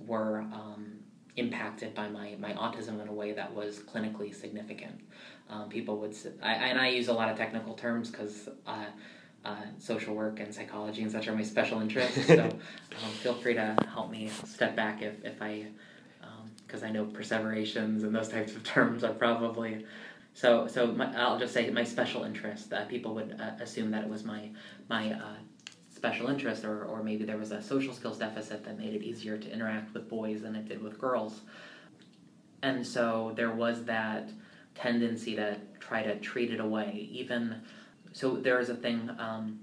were 0.05 0.39
um, 0.53 1.02
impacted 1.35 1.95
by 1.95 2.07
my, 2.07 2.35
my 2.39 2.53
autism 2.53 3.01
in 3.01 3.07
a 3.07 3.13
way 3.13 3.33
that 3.33 3.53
was 3.53 3.79
clinically 3.79 4.33
significant. 4.33 4.99
Um, 5.49 5.69
people 5.69 5.97
would, 5.97 6.15
I, 6.41 6.53
and 6.53 6.79
I 6.79 6.89
use 6.89 7.07
a 7.07 7.13
lot 7.13 7.29
of 7.29 7.37
technical 7.37 7.73
terms 7.73 8.09
because 8.09 8.49
uh, 8.67 8.85
uh, 9.43 9.55
social 9.77 10.15
work 10.15 10.39
and 10.39 10.53
psychology 10.53 11.01
and 11.01 11.11
such 11.11 11.27
are 11.27 11.35
my 11.35 11.43
special 11.43 11.81
interests. 11.81 12.27
So 12.27 12.43
um, 13.03 13.11
feel 13.21 13.33
free 13.33 13.55
to 13.55 13.75
help 13.91 14.09
me 14.09 14.29
step 14.45 14.75
back 14.75 15.01
if, 15.01 15.23
if 15.25 15.41
I, 15.41 15.67
because 16.65 16.83
um, 16.83 16.89
I 16.89 16.91
know 16.91 17.05
perseverations 17.05 18.03
and 18.03 18.15
those 18.15 18.29
types 18.29 18.55
of 18.55 18.63
terms 18.75 19.03
are 19.03 19.13
probably. 19.13 19.85
So, 20.35 20.67
so 20.67 20.87
my, 20.87 21.15
I'll 21.15 21.37
just 21.37 21.53
say 21.53 21.69
my 21.69 21.83
special 21.83 22.23
interest. 22.23 22.71
That 22.71 22.89
people 22.89 23.13
would 23.15 23.39
uh, 23.39 23.61
assume 23.61 23.91
that 23.91 24.03
it 24.03 24.09
was 24.09 24.23
my 24.23 24.49
my 24.89 25.11
uh, 25.11 25.35
special 26.03 26.27
interest, 26.27 26.65
or, 26.65 26.83
or 26.83 27.01
maybe 27.01 27.24
there 27.24 27.38
was 27.38 27.51
a 27.51 27.62
social 27.62 27.93
skills 27.93 28.17
deficit 28.17 28.65
that 28.65 28.77
made 28.77 28.93
it 28.93 29.03
easier 29.03 29.38
to 29.38 29.50
interact 29.50 29.93
with 29.93 30.10
boys 30.10 30.41
than 30.41 30.53
it 30.53 30.67
did 30.67 30.83
with 30.83 31.00
girls. 31.00 31.39
And 32.62 32.86
so 32.86 33.31
there 33.38 33.51
was 33.51 33.86
that 33.86 34.29
tendency 34.75 35.33
to 35.38 35.55
try 35.79 36.03
to 36.03 36.19
treat 36.19 36.51
it 36.51 36.60
away, 36.60 37.07
even 37.10 37.62
so 38.12 38.36
there 38.36 38.60
is 38.60 38.67
a 38.67 38.75
thing 38.75 39.10
um, 39.17 39.57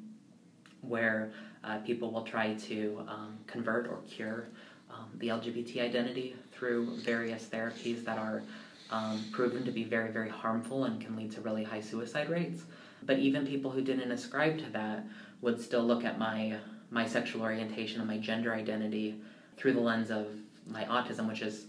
where 0.80 1.30
uh, 1.62 1.76
people 1.80 2.10
will 2.10 2.24
try 2.24 2.54
to 2.54 3.02
um, 3.06 3.36
convert 3.46 3.86
or 3.86 3.98
cure 4.08 4.48
um, 4.90 5.10
the 5.18 5.28
LGBT 5.28 5.82
identity 5.82 6.36
through 6.52 6.96
various 7.00 7.44
therapies 7.44 8.02
that 8.06 8.16
are 8.16 8.42
um, 8.90 9.22
proven 9.30 9.62
to 9.66 9.70
be 9.70 9.84
very, 9.84 10.10
very 10.10 10.30
harmful 10.30 10.84
and 10.84 11.02
can 11.02 11.16
lead 11.16 11.32
to 11.32 11.42
really 11.42 11.64
high 11.64 11.82
suicide 11.82 12.30
rates. 12.30 12.62
But 13.02 13.18
even 13.18 13.46
people 13.46 13.70
who 13.70 13.82
didn't 13.82 14.10
ascribe 14.10 14.58
to 14.58 14.70
that 14.70 15.04
would 15.40 15.60
still 15.60 15.82
look 15.82 16.04
at 16.04 16.18
my 16.18 16.56
my 16.90 17.06
sexual 17.06 17.42
orientation 17.42 18.00
and 18.00 18.08
my 18.08 18.18
gender 18.18 18.52
identity 18.52 19.14
through 19.56 19.72
the 19.72 19.80
lens 19.80 20.10
of 20.10 20.26
my 20.66 20.84
autism, 20.84 21.28
which 21.28 21.42
is 21.42 21.66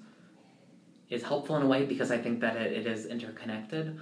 is 1.10 1.24
helpful 1.24 1.58
in 1.58 1.64
a 1.64 1.68
way 1.68 1.86
because 1.86 2.12
I 2.12 2.18
think 2.18 2.40
that 2.40 2.56
it, 2.56 2.72
it 2.72 2.88
is 2.88 3.06
interconnected 3.06 4.00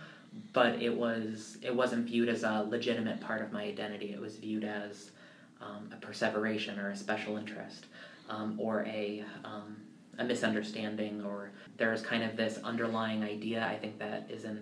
but 0.53 0.81
it 0.81 0.95
was 0.95 1.57
it 1.61 1.73
wasn't 1.73 2.05
viewed 2.05 2.29
as 2.29 2.43
a 2.43 2.65
legitimate 2.69 3.19
part 3.21 3.41
of 3.41 3.51
my 3.51 3.63
identity. 3.63 4.11
It 4.13 4.19
was 4.19 4.35
viewed 4.38 4.63
as 4.63 5.11
um, 5.61 5.89
a 5.91 5.97
perseveration 5.97 6.79
or 6.79 6.89
a 6.89 6.95
special 6.95 7.38
interest 7.38 7.85
um, 8.29 8.55
or 8.59 8.83
a 8.85 9.23
um, 9.43 9.77
a 10.17 10.23
misunderstanding 10.23 11.23
or 11.23 11.51
there's 11.77 12.01
kind 12.01 12.23
of 12.23 12.35
this 12.35 12.59
underlying 12.63 13.23
idea 13.23 13.65
I 13.65 13.75
think 13.77 13.99
that 13.99 14.29
is 14.29 14.43
in 14.43 14.61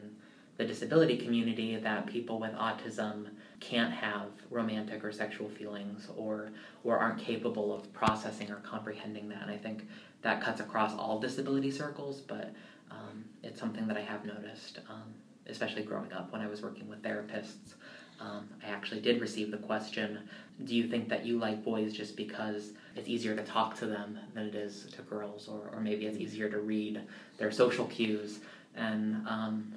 the 0.58 0.66
disability 0.66 1.18
community 1.18 1.76
that 1.76 2.06
people 2.06 2.40
with 2.40 2.54
autism 2.54 3.28
can't 3.60 3.94
have 3.94 4.28
romantic 4.50 5.04
or 5.04 5.12
sexual 5.12 5.50
feelings 5.50 6.08
or 6.16 6.50
or 6.84 6.98
aren't 6.98 7.20
capable 7.20 7.74
of 7.74 7.92
processing 7.94 8.52
or 8.52 8.58
comprehending 8.58 9.30
that 9.30 9.42
and 9.42 9.52
I 9.52 9.58
think 9.58 9.88
that 10.22 10.42
cuts 10.42 10.60
across 10.60 10.94
all 10.94 11.20
disability 11.20 11.72
circles 11.72 12.22
but 12.22 12.54
um, 12.92 13.26
it's 13.44 13.60
something 13.60 13.88
that 13.88 13.98
I 13.98 14.02
have 14.02 14.26
noticed 14.26 14.80
um, 14.90 15.14
especially 15.50 15.84
growing 15.84 16.12
up 16.14 16.32
when 16.32 16.42
I 16.42 16.48
was 16.48 16.62
working 16.62 16.88
with 16.88 17.02
therapists. 17.02 17.76
Um, 18.20 18.50
I 18.66 18.70
actually 18.70 19.02
did 19.02 19.22
receive 19.22 19.52
the 19.52 19.58
question 19.58 20.28
Do 20.64 20.76
you 20.76 20.88
think 20.88 21.10
that 21.10 21.26
you 21.26 21.38
like 21.38 21.64
boys 21.64 21.94
just 21.94 22.16
because 22.16 22.72
it's 22.96 23.08
easier 23.08 23.36
to 23.36 23.44
talk 23.44 23.78
to 23.80 23.86
them 23.86 24.18
than 24.34 24.48
it 24.48 24.56
is 24.56 24.88
to 24.96 25.02
girls? 25.04 25.48
Or, 25.48 25.70
or 25.72 25.80
maybe 25.80 26.06
it's 26.06 26.18
easier 26.18 26.50
to 26.50 26.60
read 26.60 27.02
their 27.38 27.52
social 27.52 27.86
cues? 27.86 28.40
And 28.76 29.28
um, 29.28 29.74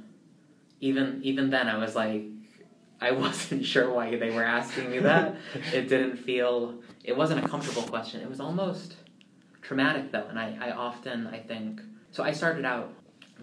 even, 0.81 1.21
even 1.23 1.51
then, 1.51 1.69
I 1.69 1.77
was 1.77 1.95
like, 1.95 2.25
I 3.03 3.13
wasn't 3.13 3.65
sure 3.65 3.93
why 3.93 4.17
they 4.17 4.31
were 4.31 4.45
asking 4.45 4.91
me 4.91 4.99
that. 5.01 5.37
it 5.73 5.89
didn't 5.89 6.17
feel, 6.19 6.75
it 7.03 7.17
wasn't 7.17 7.45
a 7.45 7.49
comfortable 7.49 7.83
question. 7.83 8.21
It 8.21 8.29
was 8.29 8.41
almost 8.41 8.97
traumatic 9.63 10.13
though. 10.13 10.27
And 10.29 10.39
I, 10.39 10.57
I 10.61 10.71
often, 10.73 11.27
I 11.27 11.39
think, 11.39 11.81
so 12.13 12.23
I 12.23 12.33
started 12.33 12.65
out 12.65 12.93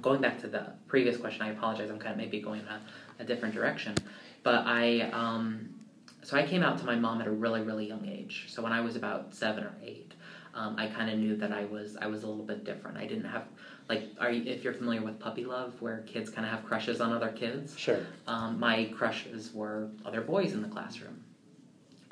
going 0.02 0.22
back 0.22 0.40
to 0.42 0.48
the 0.48 0.74
previous 0.88 1.18
question, 1.18 1.42
I 1.42 1.50
apologize. 1.52 1.90
I'm 1.90 2.00
kind 2.00 2.12
of 2.12 2.18
maybe 2.18 2.40
going 2.40 2.62
a, 2.62 2.82
a 3.20 3.26
different 3.26 3.56
direction, 3.56 3.96
but 4.44 4.64
I 4.66 5.02
um, 5.12 5.70
so 6.24 6.38
I 6.38 6.46
came 6.46 6.64
out 6.64 6.78
to 6.80 6.86
my 6.86 6.96
mom 6.96 7.22
at 7.22 7.28
a 7.28 7.32
really 7.32 7.62
really 7.62 7.88
young 7.88 8.06
age. 8.08 8.46
So 8.50 8.62
when 8.62 8.74
I 8.74 8.82
was 8.82 8.96
about 8.96 9.34
seven 9.34 9.64
or 9.64 9.74
eight, 9.84 10.14
um, 10.54 10.76
I 10.78 10.88
kind 10.88 11.10
of 11.10 11.18
knew 11.18 11.36
that 11.38 11.52
I 11.52 11.66
was 11.66 11.98
I 11.98 12.08
was 12.08 12.24
a 12.24 12.28
little 12.28 12.46
bit 12.46 12.64
different. 12.64 12.98
I 12.98 13.06
didn't 13.06 13.26
have 13.26 13.46
like 13.89 14.10
are 14.20 14.32
you, 14.32 14.51
if 14.51 14.63
you're 14.63 14.74
familiar 14.74 15.01
with 15.01 15.20
puppy 15.20 15.46
love, 15.46 15.82
where 15.82 16.00
kids 16.08 16.29
kind 16.29 16.46
of 16.46 16.51
have 16.51 16.65
crushes 16.65 17.01
on 17.01 17.13
other 17.13 17.29
kids. 17.29 17.77
Sure. 17.77 18.00
Um, 18.27 18.60
my 18.60 18.86
crushes 18.86 19.53
were 19.53 19.89
other 20.06 20.22
boys 20.22 20.53
in 20.53 20.62
the 20.62 20.67
classroom, 20.67 21.24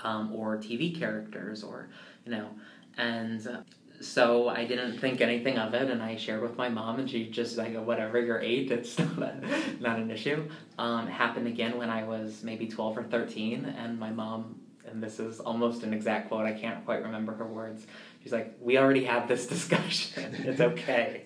um, 0.03 0.33
or 0.33 0.57
TV 0.57 0.97
characters, 0.97 1.63
or 1.63 1.89
you 2.25 2.31
know, 2.31 2.49
and 2.97 3.63
so 4.01 4.49
I 4.49 4.65
didn't 4.65 4.99
think 4.99 5.21
anything 5.21 5.57
of 5.57 5.73
it, 5.73 5.89
and 5.89 6.01
I 6.01 6.15
shared 6.15 6.41
with 6.41 6.57
my 6.57 6.69
mom, 6.69 6.99
and 6.99 7.09
she 7.09 7.29
just 7.29 7.57
like, 7.57 7.75
whatever, 7.75 8.19
you're 8.19 8.39
eight, 8.39 8.71
it's 8.71 8.97
not, 9.17 9.35
not 9.79 9.99
an 9.99 10.11
issue. 10.11 10.47
Um, 10.77 11.07
happened 11.07 11.47
again 11.47 11.77
when 11.77 11.89
I 11.89 12.03
was 12.03 12.43
maybe 12.43 12.67
12 12.67 12.97
or 12.97 13.03
13, 13.03 13.65
and 13.65 13.99
my 13.99 14.11
mom, 14.11 14.59
and 14.87 15.01
this 15.01 15.19
is 15.19 15.39
almost 15.39 15.83
an 15.83 15.93
exact 15.93 16.29
quote, 16.29 16.45
I 16.45 16.53
can't 16.53 16.83
quite 16.85 17.03
remember 17.03 17.33
her 17.35 17.45
words. 17.45 17.87
She's 18.25 18.33
like, 18.33 18.57
"We 18.59 18.79
already 18.79 19.03
had 19.03 19.27
this 19.27 19.45
discussion. 19.55 20.33
it's 20.39 20.59
okay." 20.59 21.25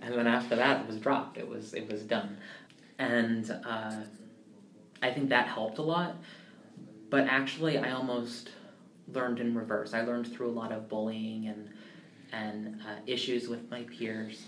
and 0.00 0.14
then 0.14 0.28
after 0.28 0.54
that, 0.54 0.82
it 0.82 0.86
was 0.86 0.98
dropped. 0.98 1.36
It 1.36 1.48
was 1.48 1.74
it 1.74 1.90
was 1.90 2.02
done, 2.02 2.36
and 2.96 3.50
uh, 3.50 3.96
I 5.02 5.10
think 5.10 5.30
that 5.30 5.48
helped 5.48 5.78
a 5.78 5.82
lot. 5.82 6.14
But 7.10 7.24
actually, 7.24 7.76
I 7.76 7.90
almost 7.90 8.50
learned 9.12 9.40
in 9.40 9.52
reverse. 9.52 9.94
I 9.94 10.02
learned 10.02 10.32
through 10.32 10.50
a 10.50 10.52
lot 10.52 10.70
of 10.70 10.88
bullying 10.88 11.48
and 11.48 11.70
and 12.32 12.80
uh, 12.82 13.00
issues 13.04 13.48
with 13.48 13.68
my 13.68 13.82
peers 13.82 14.44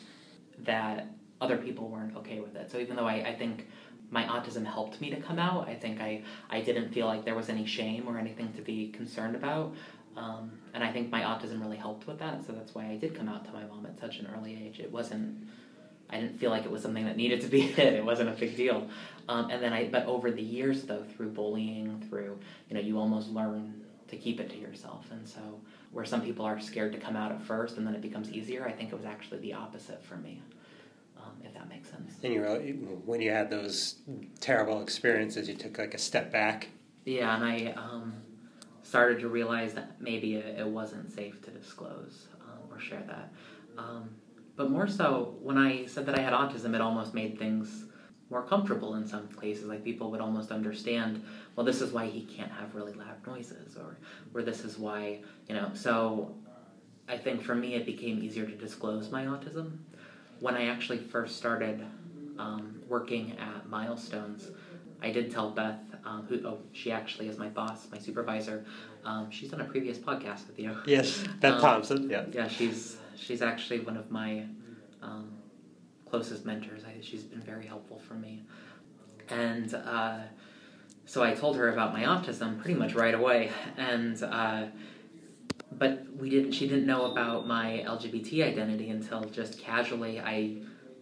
that 0.61 1.09
other 1.41 1.57
people 1.57 1.89
weren't 1.89 2.17
okay 2.19 2.39
with 2.39 2.55
it. 2.55 2.71
So 2.71 2.79
even 2.79 2.95
though 2.95 3.07
I, 3.07 3.31
I 3.31 3.35
think 3.35 3.67
my 4.11 4.25
autism 4.25 4.65
helped 4.65 5.01
me 5.01 5.11
to 5.11 5.17
come 5.17 5.39
out, 5.39 5.69
I 5.69 5.75
think 5.75 6.01
I, 6.01 6.23
I 6.51 6.61
didn't 6.61 6.93
feel 6.93 7.07
like 7.07 7.25
there 7.25 7.35
was 7.35 7.49
any 7.49 7.65
shame 7.65 8.07
or 8.07 8.19
anything 8.19 8.53
to 8.55 8.63
be 8.63 8.89
concerned 8.89 9.37
about. 9.37 9.75
Um, 10.17 10.53
and 10.75 10.83
I 10.83 10.93
think 10.93 11.11
my 11.11 11.23
autism 11.23 11.61
really 11.61 11.77
helped 11.77 12.07
with 12.07 12.19
that. 12.19 12.45
So 12.47 12.53
that's 12.53 12.75
why 12.75 12.87
I 12.87 12.97
did 12.97 13.15
come 13.15 13.29
out 13.29 13.45
to 13.47 13.53
my 13.53 13.65
mom 13.65 13.87
at 13.87 13.99
such 13.99 14.19
an 14.19 14.29
early 14.37 14.59
age. 14.67 14.81
It 14.81 14.91
wasn't, 14.91 15.49
I 16.09 16.21
didn't 16.21 16.39
feel 16.39 16.51
like 16.51 16.65
it 16.65 16.71
was 16.71 16.83
something 16.83 17.05
that 17.05 17.17
needed 17.17 17.41
to 17.43 17.49
be 17.49 17.61
hid. 17.61 17.95
It 17.95 18.05
wasn't 18.05 18.29
a 18.29 18.33
big 18.33 18.57
deal. 18.57 18.89
Um, 19.29 19.51
and 19.51 19.63
then 19.63 19.73
I, 19.73 19.89
but 19.89 20.07
over 20.07 20.31
the 20.31 20.43
years 20.43 20.83
though, 20.85 21.05
through 21.17 21.31
bullying, 21.31 22.05
through, 22.09 22.39
you 22.69 22.75
know, 22.75 22.81
you 22.81 22.99
almost 22.99 23.29
learn 23.29 23.85
to 24.09 24.17
keep 24.17 24.41
it 24.41 24.51
to 24.51 24.57
yourself. 24.57 25.07
And 25.11 25.27
so 25.27 25.41
where 25.93 26.05
some 26.05 26.21
people 26.21 26.45
are 26.45 26.61
scared 26.61 26.93
to 26.93 26.99
come 26.99 27.17
out 27.17 27.33
at 27.33 27.43
first 27.43 27.77
and 27.77 27.87
then 27.87 27.95
it 27.95 28.01
becomes 28.01 28.31
easier. 28.31 28.67
I 28.67 28.73
think 28.73 28.93
it 28.93 28.97
was 28.97 29.05
actually 29.05 29.39
the 29.39 29.55
opposite 29.55 30.03
for 30.03 30.17
me, 30.17 30.43
um, 31.17 31.33
if 31.45 31.55
that 31.55 31.69
makes 31.69 31.89
sense. 31.89 32.15
And 32.23 32.33
you 32.33 32.43
when 33.05 33.21
you 33.21 33.31
had 33.31 33.51
those 33.51 33.97
terrible 34.41 34.83
experiences, 34.83 35.49
you 35.49 35.55
took 35.55 35.79
like 35.79 35.95
a 35.95 35.99
step 35.99 36.33
back. 36.33 36.69
Yeah, 37.05 37.35
and 37.35 37.45
I 37.45 37.73
um, 37.73 38.15
started 38.91 39.21
to 39.21 39.29
realize 39.29 39.73
that 39.75 40.01
maybe 40.01 40.35
it, 40.35 40.59
it 40.59 40.67
wasn't 40.67 41.13
safe 41.13 41.41
to 41.43 41.51
disclose 41.53 42.27
um, 42.43 42.59
or 42.71 42.81
share 42.81 43.05
that. 43.07 43.33
Um, 43.79 44.11
but 44.57 44.69
more 44.69 44.89
so, 44.89 45.37
when 45.41 45.57
I 45.57 45.87
said 45.87 46.07
that 46.07 46.19
I 46.19 46.23
had 46.23 46.33
autism, 46.33 46.75
it 46.75 46.81
almost 46.81 47.15
made 47.15 47.39
things 47.39 47.85
more 48.31 48.43
comfortable 48.43 48.97
in 48.97 49.07
some 49.07 49.29
places. 49.29 49.67
Like 49.67 49.85
people 49.85 50.11
would 50.11 50.21
almost 50.21 50.51
understand, 50.51 51.25
well, 51.55 51.65
this 51.65 51.81
is 51.81 51.93
why 51.93 52.07
he 52.07 52.23
can't 52.23 52.51
have 52.51 52.75
really 52.75 52.93
loud 52.93 53.25
noises, 53.27 53.77
or 53.77 53.97
or 54.35 54.43
this 54.43 54.65
is 54.65 54.77
why 54.77 55.21
you 55.49 55.55
know. 55.55 55.71
So 55.73 56.35
I 57.09 57.17
think 57.17 57.43
for 57.43 57.55
me, 57.55 57.75
it 57.75 57.87
became 57.87 58.23
easier 58.23 58.45
to 58.45 58.57
disclose 58.57 59.11
my 59.11 59.25
autism 59.25 59.79
when 60.41 60.57
I 60.57 60.67
actually 60.67 60.99
first 60.99 61.37
started 61.37 61.87
um, 62.39 62.83
working 62.89 63.37
at 63.39 63.69
Milestones. 63.69 64.51
I 65.01 65.11
did 65.11 65.31
tell 65.31 65.51
Beth, 65.51 65.79
um, 66.11 66.27
who 66.29 66.41
oh, 66.47 66.59
she 66.73 66.91
actually 66.91 67.29
is 67.29 67.39
my 67.39 67.49
boss, 67.49 67.87
my 67.91 67.99
supervisor. 67.99 68.65
Um, 69.05 69.31
she's 69.31 69.51
done 69.51 69.61
a 69.61 69.65
previous 69.65 69.97
podcast 69.97 70.47
with 70.49 70.59
you. 70.59 70.77
Yes, 70.85 71.25
Beth 71.41 71.55
um, 71.55 71.61
Thompson. 71.61 72.11
Yeah. 72.11 72.25
Yeah, 72.33 72.49
she's 72.49 72.97
she's 73.17 73.43
actually 73.43 73.81
one 73.81 73.97
of 73.97 74.11
my 74.11 74.45
um, 75.03 75.31
closest 76.09 76.45
mentors. 76.45 76.83
I, 76.85 77.01
she's 77.01 77.23
been 77.23 77.41
very 77.41 77.67
helpful 77.67 78.01
for 78.09 78.15
me. 78.15 78.43
And 79.29 79.73
uh, 79.73 80.19
so 81.07 81.23
I 81.23 81.35
told 81.35 81.57
her 81.57 81.73
about 81.73 81.93
my 81.93 82.03
autism 82.03 82.61
pretty 82.61 82.79
much 82.79 82.95
right 82.95 83.15
away. 83.15 83.51
And 83.77 84.21
uh, 84.23 84.65
but 85.71 86.05
we 86.17 86.29
didn't. 86.29 86.53
She 86.53 86.67
didn't 86.67 86.87
know 86.87 87.13
about 87.13 87.47
my 87.47 87.85
LGBT 87.87 88.45
identity 88.45 88.91
until 88.91 89.25
just 89.25 89.61
casually 89.61 90.19
I 90.19 90.57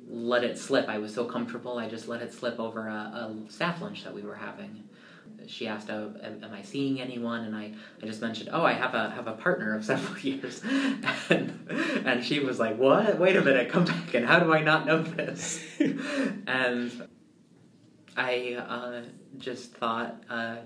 let 0.06 0.44
it 0.44 0.58
slip. 0.58 0.86
I 0.88 0.98
was 0.98 1.14
so 1.14 1.24
comfortable. 1.24 1.78
I 1.78 1.88
just 1.88 2.08
let 2.08 2.20
it 2.20 2.34
slip 2.34 2.60
over 2.60 2.88
a, 2.88 2.92
a 2.92 3.36
staff 3.48 3.80
lunch 3.80 4.04
that 4.04 4.14
we 4.14 4.22
were 4.22 4.36
having 4.36 4.87
she 5.48 5.66
asked, 5.66 5.90
oh, 5.90 6.12
"Am 6.22 6.50
I 6.52 6.62
seeing 6.62 7.00
anyone?" 7.00 7.44
And 7.44 7.56
I, 7.56 7.72
I 8.02 8.06
just 8.06 8.20
mentioned, 8.20 8.50
"Oh, 8.52 8.62
I 8.62 8.72
have 8.72 8.94
a 8.94 9.10
have 9.10 9.26
a 9.26 9.32
partner 9.32 9.74
of 9.74 9.84
several 9.92 10.18
years," 10.18 10.62
and 11.30 11.68
and 12.04 12.24
she 12.24 12.40
was 12.40 12.58
like, 12.58 12.76
"What? 12.76 13.18
Wait 13.18 13.36
a 13.36 13.42
minute, 13.42 13.70
come 13.70 13.84
back! 13.84 14.14
And 14.14 14.26
how 14.26 14.38
do 14.38 14.52
I 14.52 14.62
not 14.62 14.86
know 14.86 15.02
this?" 15.02 15.64
and 15.80 17.08
I 18.16 18.54
uh, 18.54 19.02
just 19.38 19.72
thought 19.72 20.22
uh, 20.28 20.56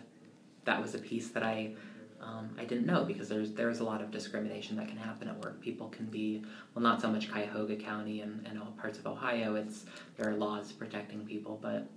that 0.64 0.80
was 0.80 0.94
a 0.94 0.98
piece 0.98 1.28
that 1.30 1.42
I 1.42 1.74
um, 2.22 2.54
I 2.58 2.64
didn't 2.64 2.86
know 2.86 3.04
because 3.04 3.28
there's 3.28 3.52
there's 3.52 3.80
a 3.80 3.84
lot 3.84 4.00
of 4.00 4.10
discrimination 4.10 4.76
that 4.76 4.88
can 4.88 4.96
happen 4.96 5.28
at 5.28 5.38
work. 5.44 5.60
People 5.60 5.88
can 5.88 6.06
be 6.06 6.44
well, 6.74 6.82
not 6.82 7.00
so 7.00 7.10
much 7.10 7.30
Cuyahoga 7.30 7.76
County 7.76 8.20
and, 8.20 8.46
and 8.46 8.58
all 8.58 8.72
parts 8.80 8.98
of 8.98 9.06
Ohio. 9.06 9.56
It's 9.56 9.84
there 10.16 10.30
are 10.30 10.34
laws 10.34 10.72
protecting 10.72 11.26
people, 11.26 11.58
but 11.60 11.88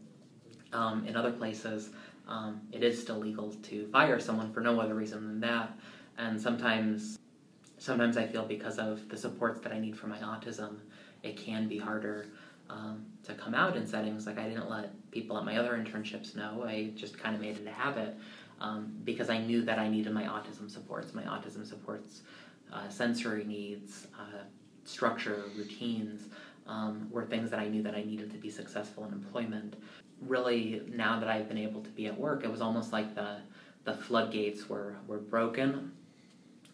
um, 0.73 1.05
in 1.05 1.15
other 1.15 1.31
places, 1.31 1.89
um, 2.27 2.61
it 2.71 2.83
is 2.83 2.99
still 3.01 3.17
legal 3.17 3.51
to 3.51 3.87
fire 3.87 4.19
someone 4.19 4.51
for 4.51 4.61
no 4.61 4.79
other 4.79 4.95
reason 4.95 5.27
than 5.27 5.39
that. 5.41 5.77
And 6.17 6.41
sometimes, 6.41 7.19
sometimes 7.77 8.17
I 8.17 8.25
feel 8.25 8.45
because 8.45 8.79
of 8.79 9.07
the 9.09 9.17
supports 9.17 9.59
that 9.61 9.71
I 9.71 9.79
need 9.79 9.97
for 9.97 10.07
my 10.07 10.17
autism, 10.19 10.77
it 11.23 11.37
can 11.37 11.67
be 11.67 11.77
harder 11.77 12.27
um, 12.69 13.05
to 13.23 13.33
come 13.33 13.53
out 13.53 13.77
in 13.77 13.85
settings 13.85 14.25
like 14.25 14.39
I 14.39 14.47
didn't 14.47 14.69
let 14.69 14.89
people 15.11 15.37
at 15.37 15.45
my 15.45 15.57
other 15.57 15.73
internships 15.73 16.35
know. 16.35 16.63
I 16.65 16.91
just 16.95 17.17
kind 17.17 17.35
of 17.35 17.41
made 17.41 17.57
it 17.57 17.67
a 17.67 17.71
habit 17.71 18.17
um, 18.59 18.93
because 19.03 19.29
I 19.29 19.37
knew 19.37 19.63
that 19.63 19.77
I 19.77 19.87
needed 19.87 20.13
my 20.13 20.23
autism 20.23 20.69
supports. 20.69 21.13
My 21.13 21.23
autism 21.23 21.65
supports 21.67 22.21
uh, 22.73 22.89
sensory 22.89 23.43
needs, 23.43 24.07
uh, 24.19 24.43
structure, 24.85 25.43
routines 25.57 26.29
um, 26.67 27.07
were 27.11 27.25
things 27.25 27.49
that 27.51 27.59
I 27.59 27.67
knew 27.67 27.83
that 27.83 27.95
I 27.95 28.03
needed 28.03 28.31
to 28.31 28.37
be 28.37 28.49
successful 28.49 29.05
in 29.05 29.13
employment. 29.13 29.75
Really, 30.21 30.81
now 30.87 31.19
that 31.19 31.29
I've 31.29 31.47
been 31.47 31.57
able 31.57 31.81
to 31.81 31.89
be 31.89 32.07
at 32.07 32.17
work, 32.17 32.43
it 32.43 32.51
was 32.51 32.61
almost 32.61 32.91
like 32.91 33.15
the 33.15 33.37
the 33.83 33.93
floodgates 33.93 34.67
were 34.69 34.95
were 35.07 35.19
broken, 35.19 35.91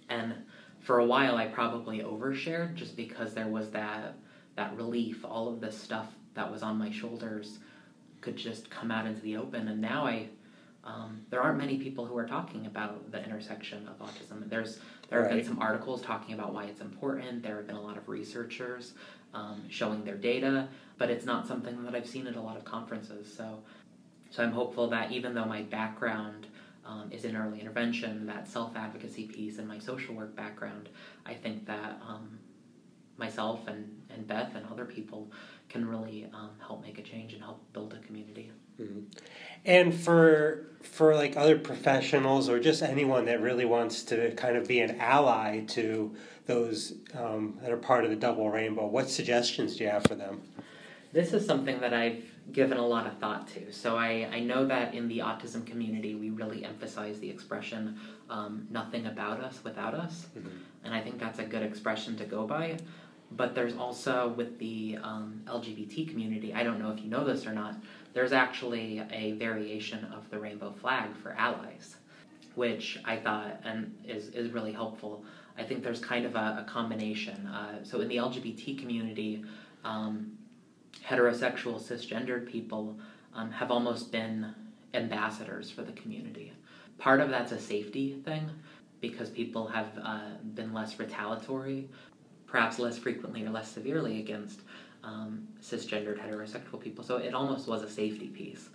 and 0.10 0.34
for 0.80 1.00
a 1.00 1.06
while 1.06 1.38
I 1.38 1.48
probably 1.48 2.00
overshared 2.00 2.76
just 2.76 2.96
because 2.96 3.34
there 3.34 3.48
was 3.48 3.72
that 3.72 4.16
that 4.56 4.76
relief, 4.76 5.24
all 5.24 5.50
of 5.50 5.62
this 5.62 5.78
stuff 5.78 6.08
that 6.34 6.52
was 6.52 6.64
on 6.64 6.78
my 6.78 6.92
shoulders 6.92 7.60
could 8.22 8.36
just 8.36 8.70
come 8.70 8.92
out 8.92 9.06
into 9.06 9.22
the 9.22 9.38
open. 9.38 9.68
And 9.68 9.82
now 9.82 10.06
I, 10.06 10.28
um, 10.84 11.22
there 11.30 11.42
aren't 11.42 11.58
many 11.58 11.78
people 11.78 12.06
who 12.06 12.18
are 12.18 12.28
talking 12.28 12.66
about 12.66 13.12
the 13.12 13.24
intersection 13.24 13.88
of 13.88 14.00
autism. 14.00 14.48
There's 14.50 14.80
there 15.10 15.22
have 15.22 15.32
right. 15.32 15.38
been 15.38 15.46
some 15.46 15.60
articles 15.60 16.02
talking 16.02 16.34
about 16.34 16.54
why 16.54 16.66
it's 16.66 16.82
important. 16.82 17.44
There 17.44 17.58
have 17.58 17.68
been 17.68 17.76
a 17.76 17.82
lot 17.82 17.98
of 17.98 18.08
researchers 18.08 18.94
um, 19.34 19.64
showing 19.70 20.04
their 20.04 20.18
data, 20.18 20.68
but 20.98 21.10
it's 21.10 21.26
not 21.26 21.48
something 21.48 21.84
that 21.84 21.96
I've 21.96 22.08
seen 22.08 22.28
at 22.28 22.36
a 22.36 22.42
lot 22.42 22.58
of 22.58 22.66
conferences. 22.66 23.32
So, 23.36 23.60
so 24.30 24.44
I'm 24.44 24.52
hopeful 24.52 24.90
that 24.90 25.12
even 25.12 25.34
though 25.34 25.46
my 25.46 25.62
background 25.64 26.48
um, 26.86 27.12
is 27.12 27.26
in 27.26 27.36
early 27.36 27.60
intervention, 27.60 28.26
that 28.28 28.48
self 28.48 28.76
advocacy 28.76 29.28
piece, 29.28 29.58
and 29.58 29.68
my 29.68 29.80
social 29.80 30.16
work 30.16 30.36
background, 30.36 30.90
I 31.26 31.34
think 31.34 31.66
that 31.68 32.02
um, 32.08 32.40
myself 33.18 33.68
and, 33.68 34.02
and 34.10 34.28
Beth 34.28 34.56
and 34.56 34.66
other 34.72 34.86
people 34.86 35.32
can 35.70 35.88
really 35.88 36.28
um, 36.34 36.52
help 36.66 36.82
make 36.82 37.00
a 37.00 37.02
change 37.02 37.34
and 37.34 37.42
help 37.42 37.62
build 37.72 37.94
a 37.94 38.06
community. 38.06 38.52
Mm-hmm. 38.80 39.02
And 39.66 39.94
for 39.94 40.68
for 40.82 41.14
like 41.16 41.38
other 41.38 41.60
professionals 41.60 42.50
or 42.50 42.60
just 42.60 42.82
anyone 42.82 43.26
that 43.26 43.40
really 43.40 43.66
wants 43.66 44.04
to 44.04 44.32
kind 44.32 44.58
of 44.58 44.68
be 44.68 44.80
an 44.80 45.00
ally 45.00 45.60
to 45.68 46.16
those 46.52 46.94
um, 47.18 47.58
that 47.62 47.72
are 47.72 47.78
part 47.78 48.04
of 48.04 48.10
the 48.10 48.16
double 48.16 48.50
rainbow, 48.50 48.86
what 48.86 49.10
suggestions 49.10 49.78
do 49.78 49.84
you 49.84 49.90
have 49.90 50.04
for 50.04 50.16
them? 50.16 50.42
This 51.14 51.34
is 51.34 51.46
something 51.46 51.80
that 51.82 51.94
I've 51.94 52.24
given 52.52 52.78
a 52.78 52.86
lot 52.86 53.06
of 53.06 53.18
thought 53.18 53.48
to. 53.50 53.72
So 53.72 53.98
I, 53.98 54.28
I 54.32 54.40
know 54.40 54.66
that 54.66 54.94
in 54.94 55.08
the 55.08 55.20
autism 55.20 55.66
community, 55.66 56.16
we 56.16 56.30
really 56.30 56.64
emphasize 56.64 57.20
the 57.20 57.30
expression 57.30 58.00
um, 58.30 58.68
nothing 58.70 59.06
about 59.08 59.42
us 59.42 59.60
without 59.64 59.94
us. 59.94 60.28
Mm-hmm. 60.38 60.50
And 60.86 60.94
I 60.94 61.02
think 61.02 61.20
that's 61.20 61.40
a 61.40 61.44
good 61.44 61.64
expression 61.64 62.16
to 62.18 62.26
go 62.26 62.46
by 62.48 62.78
but 63.32 63.56
there's 63.56 63.76
also 63.76 64.34
with 64.36 64.60
the 64.60 64.98
um, 65.02 65.42
LGBT 65.48 66.10
community, 66.10 66.54
I 66.54 66.64
don't 66.64 66.80
know 66.80 66.92
if 66.92 67.02
you 67.02 67.10
know 67.10 67.24
this 67.24 67.46
or 67.46 67.54
not, 67.54 67.76
there's 68.14 68.34
actually 68.34 69.02
a 69.12 69.34
variation 69.34 70.06
of 70.06 70.30
the 70.30 70.40
rainbow 70.40 70.74
flag 70.74 71.16
for 71.16 71.32
allies, 71.32 71.96
which 72.56 73.00
I 73.06 73.16
thought 73.16 73.62
and 73.64 73.96
is, 74.06 74.30
is 74.30 74.52
really 74.52 74.74
helpful. 74.74 75.24
I 75.58 75.64
think 75.64 75.84
there's 75.84 76.00
kind 76.00 76.26
of 76.26 76.36
a, 76.36 76.66
a 76.66 76.66
combination. 76.70 77.48
Uh, 77.48 77.84
so 77.84 78.02
in 78.02 78.08
the 78.08 78.18
LGBT 78.18 78.80
community, 78.80 79.44
um, 79.84 80.38
heterosexual 81.06 81.82
cisgendered 81.82 82.48
people 82.48 82.98
um, 83.34 83.52
have 83.52 83.72
almost 83.72 84.12
been 84.12 84.54
ambassadors 84.94 85.70
for 85.72 85.84
the 85.84 85.92
community. 85.94 86.52
Part 86.98 87.22
of 87.22 87.30
that's 87.30 87.52
a 87.52 87.60
safety 87.60 88.22
thing 88.26 88.50
because 89.00 89.30
people 89.30 89.68
have 89.68 89.88
uh, 90.04 90.36
been 90.54 90.74
less 90.74 91.00
retaliatory 91.00 91.88
perhaps 92.52 92.78
less 92.78 92.98
frequently 92.98 93.46
or 93.46 93.50
less 93.50 93.72
severely 93.72 94.20
against 94.20 94.60
um, 95.04 95.48
cisgendered 95.62 96.20
heterosexual 96.20 96.80
people. 96.80 97.04
So 97.04 97.16
it 97.16 97.34
almost 97.34 97.68
was 97.68 97.82
a 97.82 97.90
safety 97.90 98.28
piece. 98.28 98.70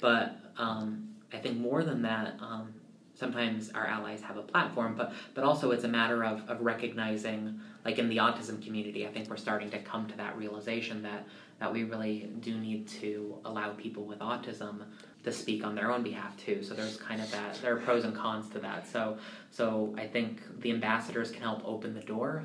But 0.00 0.36
um, 0.58 1.08
I 1.32 1.38
think 1.38 1.58
more 1.58 1.82
than 1.82 2.02
that, 2.02 2.34
um, 2.40 2.74
sometimes 3.22 3.70
our 3.70 3.86
allies 3.86 4.20
have 4.22 4.36
a 4.36 4.42
platform, 4.42 4.94
but 4.96 5.12
but 5.34 5.44
also 5.44 5.70
it's 5.70 5.84
a 5.84 5.88
matter 6.00 6.24
of, 6.24 6.36
of 6.50 6.60
recognizing, 6.60 7.60
like 7.84 7.98
in 7.98 8.08
the 8.08 8.16
autism 8.16 8.62
community, 8.64 9.06
I 9.06 9.12
think 9.12 9.30
we're 9.30 9.36
starting 9.36 9.70
to 9.70 9.78
come 9.78 10.06
to 10.08 10.16
that 10.16 10.36
realization 10.36 11.02
that 11.02 11.26
that 11.60 11.72
we 11.72 11.84
really 11.84 12.28
do 12.40 12.58
need 12.58 12.88
to 13.00 13.38
allow 13.44 13.70
people 13.84 14.04
with 14.04 14.18
autism 14.18 14.82
to 15.22 15.30
speak 15.30 15.64
on 15.64 15.76
their 15.76 15.92
own 15.92 16.02
behalf 16.02 16.36
too. 16.36 16.64
So 16.64 16.74
there's 16.74 16.96
kind 16.96 17.20
of 17.22 17.30
that 17.30 17.60
there 17.62 17.72
are 17.76 17.80
pros 17.80 18.04
and 18.04 18.14
cons 18.14 18.48
to 18.50 18.58
that. 18.58 18.88
So 18.88 19.18
so 19.50 19.94
I 19.96 20.06
think 20.06 20.60
the 20.60 20.72
ambassadors 20.72 21.30
can 21.30 21.42
help 21.42 21.62
open 21.64 21.94
the 21.94 22.06
door 22.14 22.44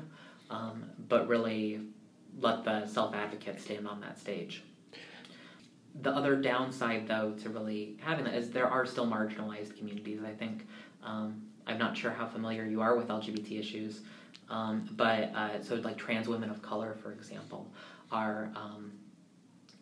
um, 0.50 0.84
but 1.08 1.28
really 1.28 1.80
let 2.40 2.64
the 2.64 2.86
self 2.86 3.14
advocate 3.14 3.60
stand 3.60 3.86
on 3.86 4.00
that 4.00 4.18
stage. 4.18 4.62
The 6.02 6.10
other 6.10 6.36
downside, 6.36 7.08
though, 7.08 7.32
to 7.42 7.48
really 7.48 7.96
having 8.00 8.24
that 8.24 8.34
is 8.34 8.50
there 8.50 8.68
are 8.68 8.86
still 8.86 9.06
marginalized 9.06 9.76
communities. 9.76 10.20
I 10.24 10.32
think 10.32 10.66
um, 11.02 11.42
I'm 11.66 11.78
not 11.78 11.96
sure 11.96 12.10
how 12.10 12.26
familiar 12.26 12.64
you 12.64 12.80
are 12.80 12.96
with 12.96 13.08
LGBT 13.08 13.58
issues, 13.58 14.02
um, 14.48 14.88
but 14.92 15.34
uh, 15.34 15.62
so 15.62 15.76
like 15.76 15.96
trans 15.96 16.28
women 16.28 16.50
of 16.50 16.62
color, 16.62 16.96
for 17.02 17.12
example, 17.12 17.66
are 18.10 18.50
um, 18.54 18.92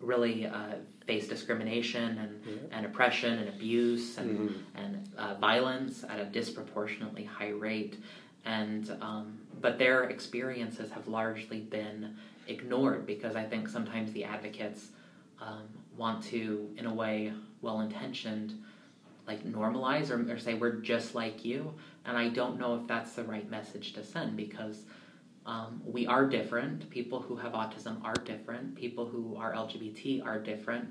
really 0.01 0.47
uh, 0.47 0.75
face 1.07 1.29
discrimination 1.29 2.19
and, 2.19 2.42
yeah. 2.45 2.77
and 2.77 2.87
oppression 2.87 3.38
and 3.38 3.49
abuse 3.49 4.19
and, 4.19 4.38
mm-hmm. 4.38 4.79
and 4.79 5.09
uh, 5.16 5.35
violence 5.35 6.05
at 6.05 6.19
a 6.19 6.25
disproportionately 6.25 7.25
high 7.25 7.51
rate. 7.51 7.99
And 8.45 8.90
um, 9.01 9.38
but 9.61 9.79
their 9.79 10.05
experiences 10.05 10.90
have 10.92 11.09
largely 11.09 11.61
been 11.61 12.16
ignored 12.47 13.07
because 13.07 13.35
I 13.35 13.45
think 13.45 13.69
sometimes 13.69 14.12
the 14.12 14.25
advocates 14.25 14.88
um, 15.40 15.69
want 15.97 16.25
to, 16.25 16.71
in 16.77 16.87
a 16.87 16.95
way, 16.95 17.33
well 17.63 17.81
intentioned, 17.81 18.63
like 19.27 19.45
normalize 19.45 20.11
or, 20.11 20.31
or 20.31 20.39
say 20.39 20.55
we're 20.55 20.77
just 20.77 21.15
like 21.15 21.45
you. 21.45 21.75
And 22.05 22.17
I 22.17 22.29
don't 22.29 22.59
know 22.59 22.77
if 22.77 22.87
that's 22.87 23.13
the 23.13 23.25
right 23.25 23.49
message 23.51 23.93
to 23.95 24.05
send 24.05 24.37
because 24.37 24.85
um, 25.47 25.81
we 25.85 26.07
are 26.07 26.27
different. 26.27 26.89
People 26.91 27.21
who 27.21 27.37
have 27.37 27.53
autism 27.53 28.05
are 28.05 28.15
different. 28.25 28.75
People 28.75 29.07
who 29.07 29.37
are 29.37 29.53
LGBT 29.53 30.25
are 30.25 30.39
different. 30.39 30.89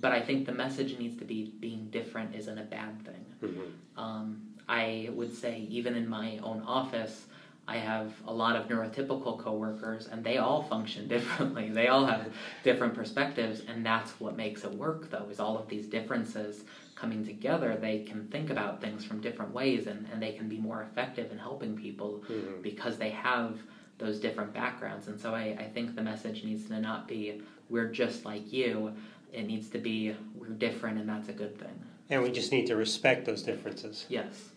But 0.00 0.12
I 0.12 0.20
think 0.20 0.46
the 0.46 0.52
message 0.52 0.98
needs 0.98 1.16
to 1.18 1.24
be 1.24 1.52
being 1.58 1.88
different 1.90 2.34
isn't 2.34 2.58
a 2.58 2.64
bad 2.64 3.04
thing. 3.04 3.24
Mm-hmm. 3.42 4.00
Um, 4.00 4.46
I 4.68 5.10
would 5.12 5.34
say, 5.34 5.66
even 5.68 5.96
in 5.96 6.08
my 6.08 6.38
own 6.44 6.62
office, 6.62 7.26
I 7.70 7.76
have 7.76 8.12
a 8.26 8.32
lot 8.32 8.56
of 8.56 8.66
neurotypical 8.66 9.38
coworkers, 9.38 10.08
and 10.08 10.24
they 10.24 10.38
all 10.38 10.64
function 10.64 11.06
differently. 11.16 11.70
They 11.70 11.86
all 11.86 12.04
have 12.04 12.32
different 12.64 12.94
perspectives, 12.94 13.62
and 13.68 13.86
that's 13.86 14.10
what 14.18 14.36
makes 14.36 14.64
it 14.64 14.74
work. 14.74 15.08
Though 15.08 15.28
is 15.30 15.38
all 15.38 15.56
of 15.56 15.68
these 15.68 15.86
differences 15.86 16.64
coming 16.96 17.24
together. 17.24 17.78
They 17.80 18.00
can 18.00 18.26
think 18.26 18.50
about 18.50 18.80
things 18.80 19.04
from 19.04 19.20
different 19.20 19.54
ways, 19.54 19.86
and, 19.86 20.06
and 20.12 20.20
they 20.20 20.32
can 20.32 20.48
be 20.48 20.58
more 20.58 20.82
effective 20.82 21.30
in 21.30 21.38
helping 21.38 21.76
people 21.76 22.24
mm-hmm. 22.28 22.60
because 22.60 22.98
they 22.98 23.10
have 23.10 23.56
those 23.98 24.18
different 24.18 24.52
backgrounds. 24.52 25.06
And 25.06 25.20
so 25.20 25.32
I, 25.32 25.56
I 25.58 25.70
think 25.72 25.94
the 25.94 26.02
message 26.02 26.42
needs 26.42 26.66
to 26.68 26.80
not 26.80 27.06
be 27.06 27.40
we're 27.68 27.92
just 27.92 28.24
like 28.24 28.52
you. 28.52 28.92
It 29.32 29.46
needs 29.46 29.68
to 29.70 29.78
be 29.78 30.16
we're 30.34 30.48
different, 30.48 30.98
and 30.98 31.08
that's 31.08 31.28
a 31.28 31.32
good 31.32 31.56
thing. 31.56 31.84
And 32.08 32.20
we 32.20 32.32
just 32.32 32.50
need 32.50 32.66
to 32.66 32.74
respect 32.74 33.26
those 33.26 33.44
differences. 33.44 34.06
Yes. 34.08 34.50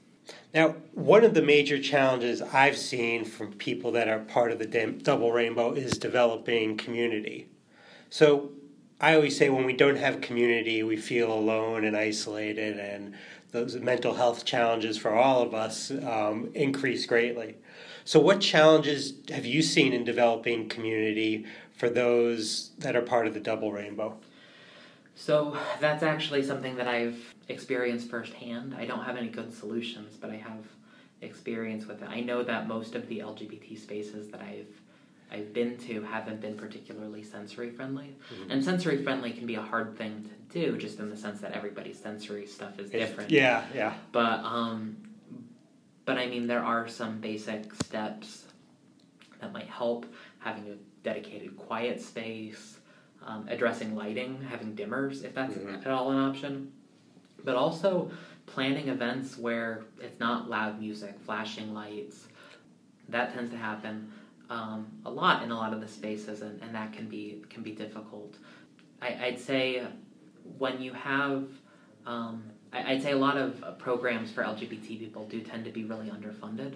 Now, 0.53 0.75
one 0.93 1.23
of 1.23 1.33
the 1.33 1.41
major 1.41 1.81
challenges 1.81 2.41
I've 2.41 2.77
seen 2.77 3.25
from 3.25 3.53
people 3.53 3.91
that 3.93 4.07
are 4.07 4.19
part 4.19 4.51
of 4.51 4.59
the 4.59 4.97
Double 5.01 5.31
Rainbow 5.31 5.73
is 5.73 5.97
developing 5.97 6.77
community. 6.77 7.47
So, 8.09 8.51
I 9.01 9.15
always 9.15 9.37
say 9.37 9.49
when 9.49 9.65
we 9.65 9.73
don't 9.73 9.97
have 9.97 10.21
community, 10.21 10.81
we 10.83 10.95
feel 10.95 11.33
alone 11.33 11.83
and 11.83 11.97
isolated, 11.97 12.79
and 12.79 13.15
those 13.51 13.75
mental 13.75 14.13
health 14.13 14.45
challenges 14.45 14.97
for 14.97 15.13
all 15.13 15.41
of 15.41 15.53
us 15.53 15.91
um, 15.91 16.49
increase 16.53 17.05
greatly. 17.05 17.55
So, 18.05 18.19
what 18.19 18.39
challenges 18.39 19.13
have 19.29 19.45
you 19.45 19.61
seen 19.61 19.91
in 19.91 20.03
developing 20.03 20.69
community 20.69 21.45
for 21.75 21.89
those 21.89 22.71
that 22.77 22.95
are 22.95 23.01
part 23.01 23.27
of 23.27 23.33
the 23.33 23.39
Double 23.39 23.71
Rainbow? 23.71 24.17
So, 25.15 25.57
that's 25.79 26.03
actually 26.03 26.43
something 26.43 26.75
that 26.77 26.87
I've 26.87 27.19
experienced 27.47 28.09
firsthand. 28.09 28.75
I 28.77 28.85
don't 28.85 29.03
have 29.03 29.15
any 29.15 29.27
good 29.27 29.53
solutions, 29.53 30.17
but 30.19 30.29
I 30.31 30.37
have 30.37 30.65
experience 31.21 31.85
with 31.85 32.01
it. 32.01 32.09
I 32.09 32.19
know 32.19 32.43
that 32.43 32.67
most 32.67 32.95
of 32.95 33.07
the 33.07 33.19
LGBT 33.19 33.79
spaces 33.79 34.29
that 34.29 34.41
I've 34.41 34.67
I've 35.31 35.51
been 35.51 35.77
to 35.79 36.03
haven't 36.03 36.41
been 36.41 36.55
particularly 36.55 37.23
sensory 37.23 37.71
friendly. 37.71 38.15
Mm-hmm. 38.31 38.51
And 38.51 38.63
sensory 38.63 39.03
friendly 39.03 39.31
can 39.31 39.47
be 39.47 39.55
a 39.55 39.61
hard 39.61 39.97
thing 39.97 40.29
to 40.51 40.61
do 40.61 40.77
just 40.77 40.99
in 40.99 41.09
the 41.09 41.17
sense 41.17 41.41
that 41.41 41.53
everybody's 41.53 41.97
sensory 41.97 42.45
stuff 42.45 42.79
is 42.79 42.91
different. 42.91 43.31
Yeah, 43.31 43.65
yeah. 43.73 43.93
But 44.11 44.43
um 44.43 44.97
but 46.05 46.17
I 46.17 46.27
mean, 46.27 46.47
there 46.47 46.63
are 46.63 46.87
some 46.87 47.19
basic 47.19 47.73
steps 47.73 48.45
that 49.39 49.51
might 49.53 49.69
help 49.69 50.05
having 50.39 50.69
a 50.69 50.75
dedicated 51.03 51.57
quiet 51.57 52.01
space, 52.01 52.77
um, 53.25 53.47
addressing 53.49 53.95
lighting, 53.95 54.45
having 54.49 54.75
dimmers 54.75 55.23
if 55.23 55.33
that's 55.33 55.55
mm-hmm. 55.55 55.75
at 55.75 55.87
all 55.87 56.11
an 56.11 56.17
option, 56.17 56.71
but 57.43 57.55
also 57.55 58.11
planning 58.45 58.89
events 58.89 59.37
where 59.37 59.83
it's 60.01 60.19
not 60.19 60.49
loud 60.49 60.79
music, 60.79 61.15
flashing 61.25 61.73
lights. 61.73 62.27
That 63.09 63.33
tends 63.33 63.51
to 63.51 63.57
happen 63.57 64.11
um, 64.49 64.87
a 65.05 65.09
lot 65.09 65.43
in 65.43 65.51
a 65.51 65.55
lot 65.55 65.73
of 65.73 65.81
the 65.81 65.87
spaces, 65.87 66.41
and, 66.41 66.61
and 66.61 66.73
that 66.75 66.93
can 66.93 67.07
be 67.07 67.43
can 67.49 67.63
be 67.63 67.71
difficult. 67.71 68.35
I, 69.01 69.25
I'd 69.25 69.39
say 69.39 69.85
when 70.57 70.81
you 70.81 70.93
have 70.93 71.47
um, 72.05 72.43
I, 72.73 72.93
would 72.93 73.03
say 73.03 73.11
a 73.11 73.17
lot 73.17 73.37
of 73.37 73.77
programs 73.77 74.31
for 74.31 74.43
LGBT 74.43 74.99
people 74.99 75.27
do 75.27 75.41
tend 75.41 75.65
to 75.65 75.71
be 75.71 75.83
really 75.83 76.09
underfunded. 76.09 76.75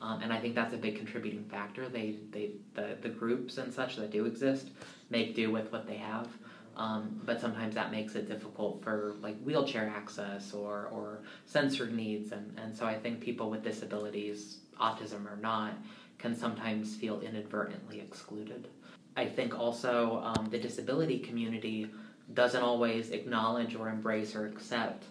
Um, 0.00 0.22
and 0.22 0.32
I 0.32 0.38
think 0.38 0.54
that's 0.54 0.74
a 0.74 0.76
big 0.76 0.96
contributing 0.96 1.44
factor. 1.44 1.88
They, 1.88 2.16
they, 2.30 2.52
the, 2.74 2.96
the 3.00 3.08
groups 3.08 3.58
and 3.58 3.72
such 3.72 3.96
that 3.96 4.10
do 4.10 4.26
exist 4.26 4.68
make 5.10 5.34
do 5.34 5.50
with 5.50 5.72
what 5.72 5.86
they 5.86 5.96
have. 5.96 6.28
Um, 6.76 7.20
but 7.24 7.40
sometimes 7.40 7.74
that 7.74 7.90
makes 7.90 8.14
it 8.14 8.28
difficult 8.28 8.82
for 8.84 9.16
like 9.20 9.36
wheelchair 9.40 9.92
access 9.94 10.52
or, 10.52 10.88
or 10.92 11.22
sensory 11.44 11.92
needs. 11.92 12.30
And, 12.30 12.56
and 12.56 12.76
so 12.76 12.86
I 12.86 12.94
think 12.94 13.20
people 13.20 13.50
with 13.50 13.64
disabilities, 13.64 14.58
autism 14.80 15.26
or 15.30 15.36
not, 15.36 15.72
can 16.18 16.36
sometimes 16.36 16.94
feel 16.96 17.20
inadvertently 17.20 18.00
excluded. 18.00 18.68
I 19.16 19.26
think 19.26 19.58
also 19.58 20.22
um, 20.22 20.48
the 20.50 20.58
disability 20.58 21.18
community 21.18 21.90
doesn't 22.34 22.62
always 22.62 23.10
acknowledge 23.10 23.74
or 23.74 23.88
embrace 23.88 24.36
or 24.36 24.46
accept 24.46 25.04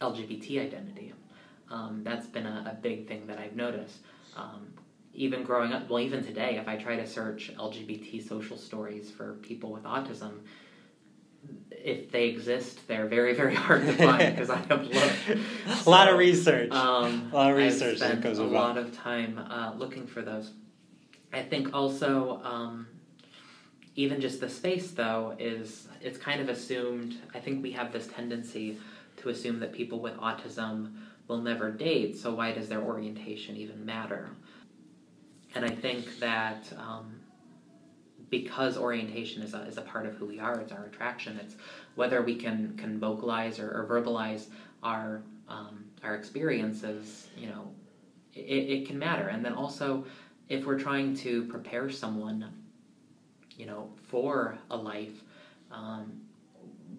LGBT 0.00 0.62
identity. 0.62 1.12
Um, 1.70 2.02
that's 2.04 2.26
been 2.26 2.46
a, 2.46 2.72
a, 2.72 2.74
big 2.74 3.08
thing 3.08 3.26
that 3.26 3.38
I've 3.38 3.56
noticed. 3.56 3.98
Um, 4.36 4.71
even 5.14 5.42
growing 5.42 5.72
up, 5.72 5.88
well, 5.90 6.00
even 6.00 6.24
today, 6.24 6.56
if 6.56 6.68
I 6.68 6.76
try 6.76 6.96
to 6.96 7.06
search 7.06 7.52
LGBT 7.56 8.26
social 8.26 8.56
stories 8.56 9.10
for 9.10 9.34
people 9.34 9.72
with 9.72 9.82
autism, 9.84 10.40
if 11.70 12.10
they 12.10 12.28
exist, 12.28 12.86
they're 12.86 13.06
very, 13.06 13.34
very 13.34 13.54
hard 13.54 13.84
to 13.86 13.92
find 13.92 14.18
because 14.34 14.50
I 14.50 14.58
have 14.68 14.86
looked. 14.86 15.82
So, 15.82 15.90
a 15.90 15.90
lot 15.90 16.08
of 16.08 16.18
research. 16.18 16.70
Um, 16.70 17.30
a 17.32 17.36
lot 17.36 17.50
of 17.50 17.56
research 17.56 17.94
I've 17.94 17.98
spent 17.98 18.22
that 18.22 18.28
goes 18.28 18.38
a 18.38 18.44
lot 18.44 18.78
of 18.78 18.96
time 18.96 19.38
uh, 19.38 19.74
looking 19.76 20.06
for 20.06 20.22
those. 20.22 20.52
I 21.32 21.42
think 21.42 21.74
also, 21.74 22.40
um, 22.44 22.86
even 23.96 24.20
just 24.20 24.40
the 24.40 24.48
space 24.48 24.92
though 24.92 25.34
is 25.38 25.88
it's 26.00 26.18
kind 26.18 26.40
of 26.40 26.48
assumed. 26.48 27.16
I 27.34 27.40
think 27.40 27.62
we 27.62 27.72
have 27.72 27.92
this 27.92 28.06
tendency 28.06 28.78
to 29.18 29.28
assume 29.28 29.60
that 29.60 29.72
people 29.72 30.00
with 30.00 30.16
autism 30.16 30.94
will 31.28 31.40
never 31.40 31.70
date, 31.70 32.16
so 32.16 32.34
why 32.34 32.52
does 32.52 32.68
their 32.68 32.82
orientation 32.82 33.56
even 33.56 33.84
matter? 33.84 34.30
And 35.54 35.64
I 35.64 35.70
think 35.70 36.18
that 36.18 36.72
um, 36.78 37.20
because 38.30 38.78
orientation 38.78 39.42
is 39.42 39.52
a, 39.52 39.62
is 39.62 39.76
a 39.76 39.82
part 39.82 40.06
of 40.06 40.14
who 40.14 40.26
we 40.26 40.40
are, 40.40 40.58
it's 40.58 40.72
our 40.72 40.86
attraction, 40.86 41.38
it's 41.42 41.56
whether 41.94 42.22
we 42.22 42.34
can, 42.34 42.74
can 42.76 42.98
vocalize 42.98 43.58
or, 43.58 43.68
or 43.70 43.86
verbalize 43.86 44.46
our, 44.82 45.22
um, 45.48 45.84
our 46.02 46.14
experiences, 46.14 47.28
you 47.36 47.48
know, 47.48 47.70
it, 48.34 48.40
it 48.40 48.86
can 48.86 48.98
matter. 48.98 49.28
And 49.28 49.44
then 49.44 49.52
also, 49.52 50.06
if 50.48 50.64
we're 50.64 50.78
trying 50.78 51.14
to 51.16 51.44
prepare 51.44 51.90
someone, 51.90 52.50
you 53.58 53.66
know, 53.66 53.90
for 54.08 54.58
a 54.70 54.76
life, 54.76 55.22
um, 55.70 56.20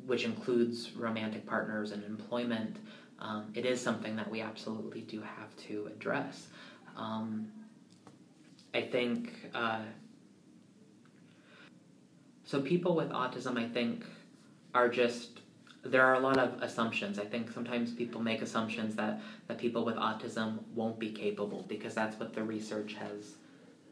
which 0.06 0.26
includes 0.26 0.92
romantic 0.92 1.46
partners 1.48 1.92
and 1.92 2.04
employment, 2.04 2.78
um, 3.20 3.52
it 3.56 3.66
is 3.66 3.82
something 3.82 4.16
that 4.16 4.30
we 4.30 4.42
absolutely 4.42 5.02
do 5.02 5.22
have 5.22 5.56
to 5.68 5.90
address. 5.92 6.48
Um, 6.96 7.48
I 8.74 8.82
think 8.82 9.34
uh, 9.54 9.82
so. 12.44 12.62
People 12.62 12.96
with 12.96 13.10
autism, 13.10 13.58
I 13.58 13.68
think, 13.68 14.06
are 14.74 14.90
just 14.90 15.42
there 15.84 16.04
are 16.04 16.16
a 16.16 16.20
lot 16.20 16.38
of 16.38 16.62
assumptions. 16.62 17.20
I 17.20 17.26
think 17.26 17.52
sometimes 17.52 17.92
people 17.92 18.22
make 18.22 18.42
assumptions 18.42 18.96
that 18.96 19.22
that 19.48 19.58
people 19.58 19.86
with 19.86 19.96
autism 19.96 20.60
won't 20.74 21.00
be 21.00 21.12
capable 21.12 21.66
because 21.68 21.94
that's 21.94 22.20
what 22.20 22.34
the 22.34 22.44
research 22.44 22.94
has 22.94 23.36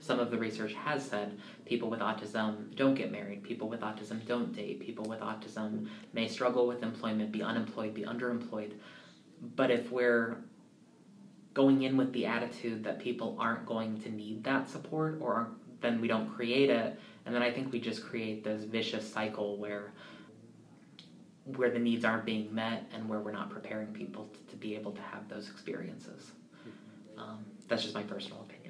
some 0.01 0.19
of 0.19 0.31
the 0.31 0.37
research 0.37 0.73
has 0.73 1.05
said 1.05 1.39
people 1.65 1.89
with 1.89 1.99
autism 1.99 2.75
don't 2.75 2.95
get 2.95 3.11
married, 3.11 3.43
people 3.43 3.69
with 3.69 3.81
autism 3.81 4.25
don't 4.25 4.53
date, 4.53 4.79
people 4.79 5.05
with 5.05 5.19
autism 5.19 5.87
may 6.11 6.27
struggle 6.27 6.67
with 6.67 6.81
employment, 6.81 7.31
be 7.31 7.43
unemployed, 7.43 7.93
be 7.93 8.01
underemployed. 8.01 8.73
But 9.55 9.69
if 9.69 9.91
we're 9.91 10.37
going 11.53 11.83
in 11.83 11.97
with 11.97 12.11
the 12.13 12.25
attitude 12.25 12.83
that 12.83 12.99
people 12.99 13.35
aren't 13.39 13.65
going 13.65 13.99
to 14.01 14.09
need 14.09 14.43
that 14.43 14.69
support 14.69 15.17
or 15.21 15.49
then 15.81 15.99
we 15.99 16.07
don't 16.07 16.29
create 16.33 16.69
it 16.69 16.99
and 17.25 17.35
then 17.35 17.41
I 17.41 17.51
think 17.51 17.71
we 17.71 17.79
just 17.79 18.03
create 18.03 18.43
this 18.43 18.63
vicious 18.63 19.11
cycle 19.11 19.57
where 19.57 19.91
where 21.55 21.71
the 21.71 21.79
needs 21.79 22.05
aren't 22.05 22.23
being 22.23 22.53
met 22.53 22.89
and 22.93 23.09
where 23.09 23.19
we're 23.19 23.31
not 23.31 23.49
preparing 23.49 23.87
people 23.87 24.29
to, 24.33 24.51
to 24.51 24.55
be 24.55 24.75
able 24.75 24.91
to 24.91 25.01
have 25.01 25.27
those 25.27 25.49
experiences. 25.49 26.31
Um, 27.17 27.39
that's 27.67 27.81
just 27.81 27.95
my 27.95 28.03
personal 28.03 28.41
opinion 28.41 28.61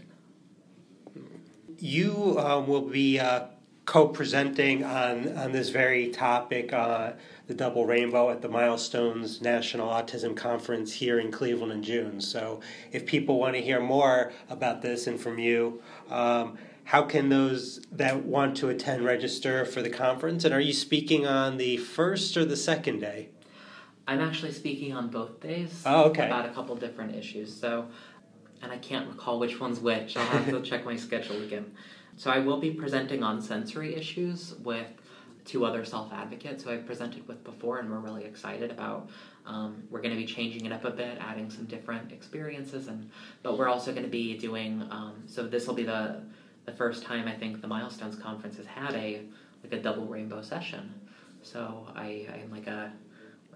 you 1.82 2.38
um, 2.40 2.68
will 2.68 2.82
be 2.82 3.20
uh, 3.20 3.46
co-presenting 3.92 4.86
on 4.86 5.38
on 5.38 5.52
this 5.52 5.68
very 5.68 6.08
topic, 6.08 6.72
uh, 6.72 7.12
the 7.48 7.54
double 7.54 7.86
rainbow 7.86 8.30
at 8.30 8.42
the 8.42 8.48
Milestones 8.48 9.42
National 9.42 9.90
Autism 9.90 10.34
Conference 10.34 10.94
here 10.94 11.20
in 11.20 11.30
Cleveland 11.30 11.74
in 11.74 11.84
June. 11.84 12.22
So, 12.22 12.62
if 12.94 13.06
people 13.06 13.38
want 13.38 13.56
to 13.56 13.62
hear 13.62 13.82
more 13.82 14.32
about 14.50 14.82
this 14.82 15.08
and 15.08 15.20
from 15.20 15.40
you. 15.40 15.82
Um, 16.10 16.58
how 16.86 17.04
can 17.04 17.28
those 17.28 17.82
that 17.92 18.24
want 18.24 18.56
to 18.58 18.70
attend 18.70 19.04
register 19.04 19.66
for 19.66 19.82
the 19.82 19.90
conference? 19.90 20.46
And 20.46 20.54
are 20.54 20.62
you 20.62 20.74
speaking 20.74 21.28
on 21.28 21.58
the 21.58 21.76
first 21.78 22.38
or 22.38 22.46
the 22.46 22.58
second 22.58 23.00
day? 23.00 23.28
I'm 24.08 24.22
actually 24.22 24.54
speaking 24.54 24.94
on 24.94 25.10
both 25.10 25.42
days. 25.42 25.84
Oh, 25.86 26.06
okay. 26.06 26.28
About 26.28 26.46
a 26.46 26.54
couple 26.54 26.76
different 26.78 27.14
issues. 27.16 27.54
So 27.54 27.88
and 28.62 28.72
I 28.72 28.78
can't 28.78 29.10
recall 29.10 29.38
which 29.40 29.60
one's 29.60 29.80
which. 29.80 30.16
I'll 30.16 30.26
have 30.26 30.50
to 30.50 30.62
check 30.70 30.86
my 30.86 30.96
schedule 30.96 31.42
again. 31.44 31.72
So 32.18 32.30
I 32.30 32.40
will 32.40 32.60
be 32.60 32.72
presenting 32.72 33.24
on 33.24 33.42
sensory 33.42 33.96
issues 33.96 34.56
with 34.64 34.88
two 35.46 35.66
other 35.66 35.84
self 35.84 36.12
advocates 36.14 36.64
who 36.64 36.72
I've 36.72 36.86
presented 36.86 37.28
with 37.28 37.44
before, 37.44 37.80
and 37.80 37.90
we're 37.90 38.00
really 38.00 38.26
excited 38.26 38.72
about. 38.72 39.10
Um, 39.46 39.84
we're 39.90 40.02
going 40.02 40.12
to 40.12 40.18
be 40.18 40.26
changing 40.26 40.66
it 40.66 40.72
up 40.72 40.86
a 40.86 40.92
bit, 40.92 41.18
adding 41.20 41.50
some 41.50 41.66
different 41.66 42.12
experiences, 42.12 42.88
and 42.88 43.10
but 43.42 43.58
we're 43.58 43.70
also 43.70 43.92
going 43.92 44.04
to 44.04 44.10
be 44.10 44.38
doing. 44.38 44.88
Um, 44.92 45.24
so 45.26 45.48
this 45.48 45.68
will 45.68 45.74
be 45.74 45.84
the 45.84 46.22
the 46.66 46.72
first 46.72 47.04
time 47.04 47.28
I 47.28 47.34
think 47.34 47.62
the 47.62 47.68
Milestones 47.68 48.16
Conference 48.16 48.58
has 48.58 48.66
had 48.66 48.94
a 48.94 49.22
like 49.64 49.74
a 49.74 49.82
double 49.82 50.06
rainbow 50.06 50.42
session. 50.42 50.94
So 51.42 51.88
I 51.96 52.28
I'm 52.34 52.52
like 52.52 52.68
a 52.68 52.92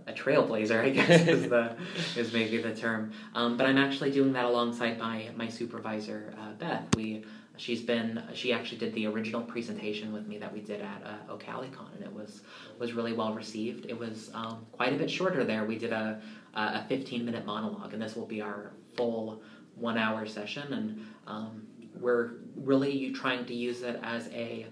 a 0.08 0.14
trailblazer, 0.14 0.84
I 0.84 0.90
guess 0.90 1.28
is 1.28 1.50
the 1.50 1.76
is 2.16 2.34
maybe 2.34 2.58
the 2.58 2.76
term. 2.76 3.12
Um, 3.34 3.58
but 3.58 3.68
I'm 3.68 3.78
actually 3.78 4.12
doing 4.12 4.34
that 4.34 4.46
alongside 4.46 4.98
my 4.98 5.30
my 5.36 5.50
supervisor 5.50 6.34
uh, 6.40 6.54
Beth. 6.54 6.96
We 6.96 7.26
she's 7.58 7.82
been 7.82 8.24
she 8.34 8.54
actually 8.54 8.78
did 8.78 8.94
the 8.94 9.08
original 9.08 9.42
presentation 9.42 10.14
with 10.14 10.28
me 10.28 10.38
that 10.38 10.52
we 10.52 10.62
did 10.62 10.82
at 10.82 11.02
uh, 11.04 11.34
OCALICon, 11.34 11.96
and 11.96 12.04
it 12.04 12.12
was 12.12 12.42
was 12.80 12.94
really 12.94 13.14
well 13.14 13.34
received. 13.34 13.86
It 13.86 13.98
was 13.98 14.32
um, 14.34 14.66
quite 14.72 14.94
a 14.94 14.98
bit 14.98 15.10
shorter 15.10 15.44
there. 15.44 15.66
We 15.66 15.78
did 15.78 15.92
a 15.92 16.22
a 16.54 16.86
15 16.88 17.26
minute 17.26 17.46
monologue, 17.46 17.94
and 17.94 18.02
this 18.02 18.16
will 18.16 18.26
be 18.26 18.42
our 18.42 18.72
full 18.96 19.42
one 19.76 19.98
hour 19.98 20.26
session, 20.26 20.74
and 20.74 21.06
um, 21.28 21.68
we're 22.00 22.36
really 22.56 23.12
trying 23.12 23.46
to 23.46 23.54
use 23.54 23.82
it 23.82 24.00
as 24.04 24.28
a 24.30 24.68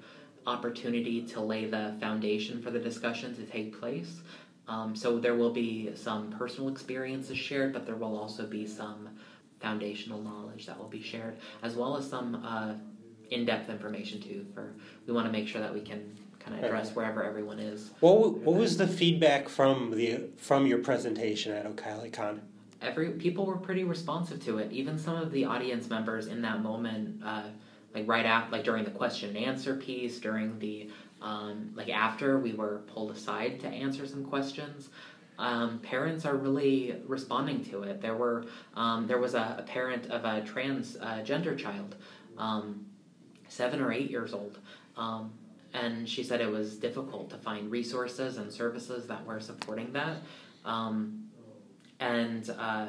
opportunity 0.46 1.22
to 1.26 1.40
lay 1.40 1.66
the 1.66 1.96
foundation 2.02 2.62
for 2.62 2.70
the 2.70 2.80
discussion 2.80 3.34
to 3.34 3.46
take 3.46 3.80
place 3.80 4.20
um, 4.68 4.96
so 4.96 5.20
there 5.20 5.36
will 5.36 5.52
be 5.52 5.92
some 5.96 6.32
personal 6.32 6.70
experiences 6.70 7.38
shared, 7.38 7.74
but 7.74 7.86
there 7.86 7.96
will 7.96 8.18
also 8.18 8.46
be 8.46 8.66
some 8.66 9.10
foundational 9.64 10.22
knowledge 10.22 10.68
that 10.68 10.78
will 10.78 10.90
be 10.90 11.02
shared, 11.02 11.38
as 11.64 11.76
well 11.76 11.98
as 11.98 12.08
some 12.08 12.36
uh, 12.46 12.74
in-depth 13.32 13.70
information 13.70 14.22
too. 14.22 14.46
For 14.54 14.74
we 15.08 15.14
want 15.14 15.26
to 15.26 15.32
make 15.32 15.48
sure 15.48 15.62
that 15.62 15.74
we 15.74 15.82
can 15.82 16.16
kind 16.38 16.58
of 16.58 16.64
address 16.64 16.94
wherever 16.94 17.24
everyone 17.24 17.60
is. 17.60 17.92
What 18.02 18.34
what 18.40 18.58
was 18.58 18.78
the 18.78 18.88
feedback 18.88 19.50
from 19.50 19.92
the 19.92 20.30
from 20.38 20.68
your 20.68 20.80
presentation 20.80 21.54
at 21.54 21.66
OCALICon? 21.66 22.42
Every 22.82 23.12
people 23.12 23.46
were 23.46 23.58
pretty 23.58 23.86
responsive 23.86 24.44
to 24.46 24.58
it. 24.58 24.72
Even 24.72 25.00
some 25.00 25.16
of 25.16 25.32
the 25.32 25.46
audience 25.46 25.90
members 25.90 26.28
in 26.28 26.42
that 26.42 26.62
moment, 26.62 27.24
uh, 27.24 27.44
like 27.96 28.06
right 28.08 28.26
after, 28.26 28.52
like 28.52 28.66
during 28.66 28.84
the 28.84 28.92
question 28.92 29.30
and 29.30 29.38
answer 29.38 29.78
piece, 29.78 30.20
during 30.20 30.60
the 30.60 30.90
um, 31.22 31.72
like 31.74 31.90
after 31.90 32.38
we 32.38 32.52
were 32.52 32.82
pulled 32.94 33.12
aside 33.12 33.62
to 33.62 33.68
answer 33.68 34.06
some 34.06 34.26
questions, 34.26 34.90
um, 35.38 35.80
parents 35.80 36.26
are 36.26 36.36
really 36.36 36.96
responding 37.08 37.64
to 37.66 37.84
it. 37.84 38.02
There 38.02 38.16
were 38.16 38.46
um, 38.76 39.08
there 39.08 39.18
was 39.18 39.34
a, 39.34 39.58
a, 39.60 39.64
parent 39.64 40.08
of 40.08 40.26
a 40.26 40.42
transgender 40.42 41.54
uh, 41.54 41.58
child, 41.58 41.96
um, 42.38 42.86
seven 43.48 43.82
or 43.82 43.92
eight 43.92 44.10
years 44.10 44.34
old, 44.34 44.60
um, 44.96 45.34
and 45.74 46.08
she 46.08 46.24
said 46.24 46.40
it 46.40 46.52
was 46.52 46.78
difficult 46.78 47.30
to 47.32 47.38
find 47.38 47.72
resources 47.72 48.38
and 48.38 48.52
services 48.52 49.08
that 49.08 49.26
were 49.26 49.40
supporting 49.40 49.92
that, 49.94 50.18
um, 50.66 51.24
and 52.00 52.50
uh, 52.60 52.88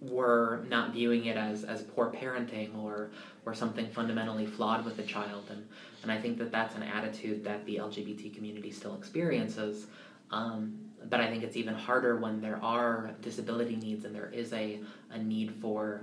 we're 0.00 0.64
not 0.64 0.92
viewing 0.92 1.26
it 1.26 1.36
as, 1.36 1.64
as 1.64 1.82
poor 1.82 2.10
parenting 2.10 2.76
or 2.82 3.10
or 3.44 3.54
something 3.54 3.88
fundamentally 3.90 4.46
flawed 4.46 4.84
with 4.84 4.96
the 4.96 5.04
child. 5.04 5.44
And 5.50 5.66
and 6.02 6.10
I 6.10 6.20
think 6.20 6.38
that 6.38 6.50
that's 6.50 6.74
an 6.74 6.82
attitude 6.82 7.44
that 7.44 7.64
the 7.66 7.76
LGBT 7.76 8.34
community 8.34 8.70
still 8.70 8.96
experiences. 8.96 9.86
Um, 10.30 10.85
but 11.08 11.20
I 11.20 11.28
think 11.28 11.42
it's 11.42 11.56
even 11.56 11.74
harder 11.74 12.16
when 12.16 12.40
there 12.40 12.62
are 12.62 13.10
disability 13.20 13.76
needs 13.76 14.04
and 14.04 14.14
there 14.14 14.30
is 14.30 14.52
a, 14.52 14.80
a 15.10 15.18
need 15.18 15.54
for 15.60 16.02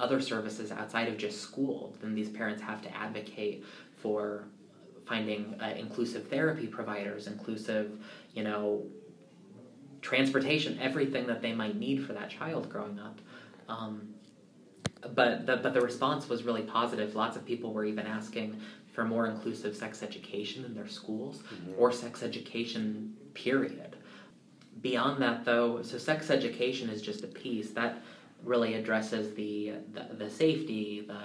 other 0.00 0.20
services 0.20 0.72
outside 0.72 1.08
of 1.08 1.16
just 1.16 1.40
school 1.40 1.94
then 2.00 2.14
these 2.14 2.28
parents 2.28 2.60
have 2.60 2.82
to 2.82 2.96
advocate 2.96 3.64
for 3.96 4.44
finding 5.06 5.54
uh, 5.60 5.74
inclusive 5.76 6.28
therapy 6.28 6.66
providers 6.66 7.26
inclusive 7.26 7.98
you 8.32 8.42
know 8.42 8.84
transportation, 10.04 10.78
everything 10.80 11.26
that 11.26 11.40
they 11.40 11.52
might 11.52 11.76
need 11.76 12.06
for 12.06 12.12
that 12.12 12.28
child 12.30 12.68
growing 12.68 13.00
up. 13.00 13.18
Um, 13.68 14.14
but 15.14 15.46
the, 15.46 15.56
but 15.56 15.74
the 15.74 15.80
response 15.80 16.28
was 16.28 16.44
really 16.44 16.62
positive. 16.62 17.14
Lots 17.16 17.36
of 17.36 17.44
people 17.44 17.72
were 17.72 17.84
even 17.84 18.06
asking 18.06 18.60
for 18.92 19.04
more 19.04 19.26
inclusive 19.26 19.74
sex 19.74 20.02
education 20.02 20.64
in 20.64 20.74
their 20.74 20.86
schools 20.86 21.38
mm-hmm. 21.38 21.72
or 21.78 21.90
sex 21.90 22.22
education 22.22 23.16
period. 23.32 23.96
Beyond 24.84 25.22
that, 25.22 25.46
though, 25.46 25.80
so 25.80 25.96
sex 25.96 26.28
education 26.28 26.90
is 26.90 27.00
just 27.00 27.24
a 27.24 27.26
piece 27.26 27.70
that 27.70 28.02
really 28.42 28.74
addresses 28.74 29.34
the 29.34 29.72
the, 29.94 30.14
the 30.14 30.28
safety, 30.28 31.08
the, 31.08 31.22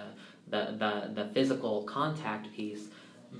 the 0.49 0.77
the 0.77 1.11
the 1.13 1.29
physical 1.33 1.83
contact 1.83 2.53
piece. 2.55 2.87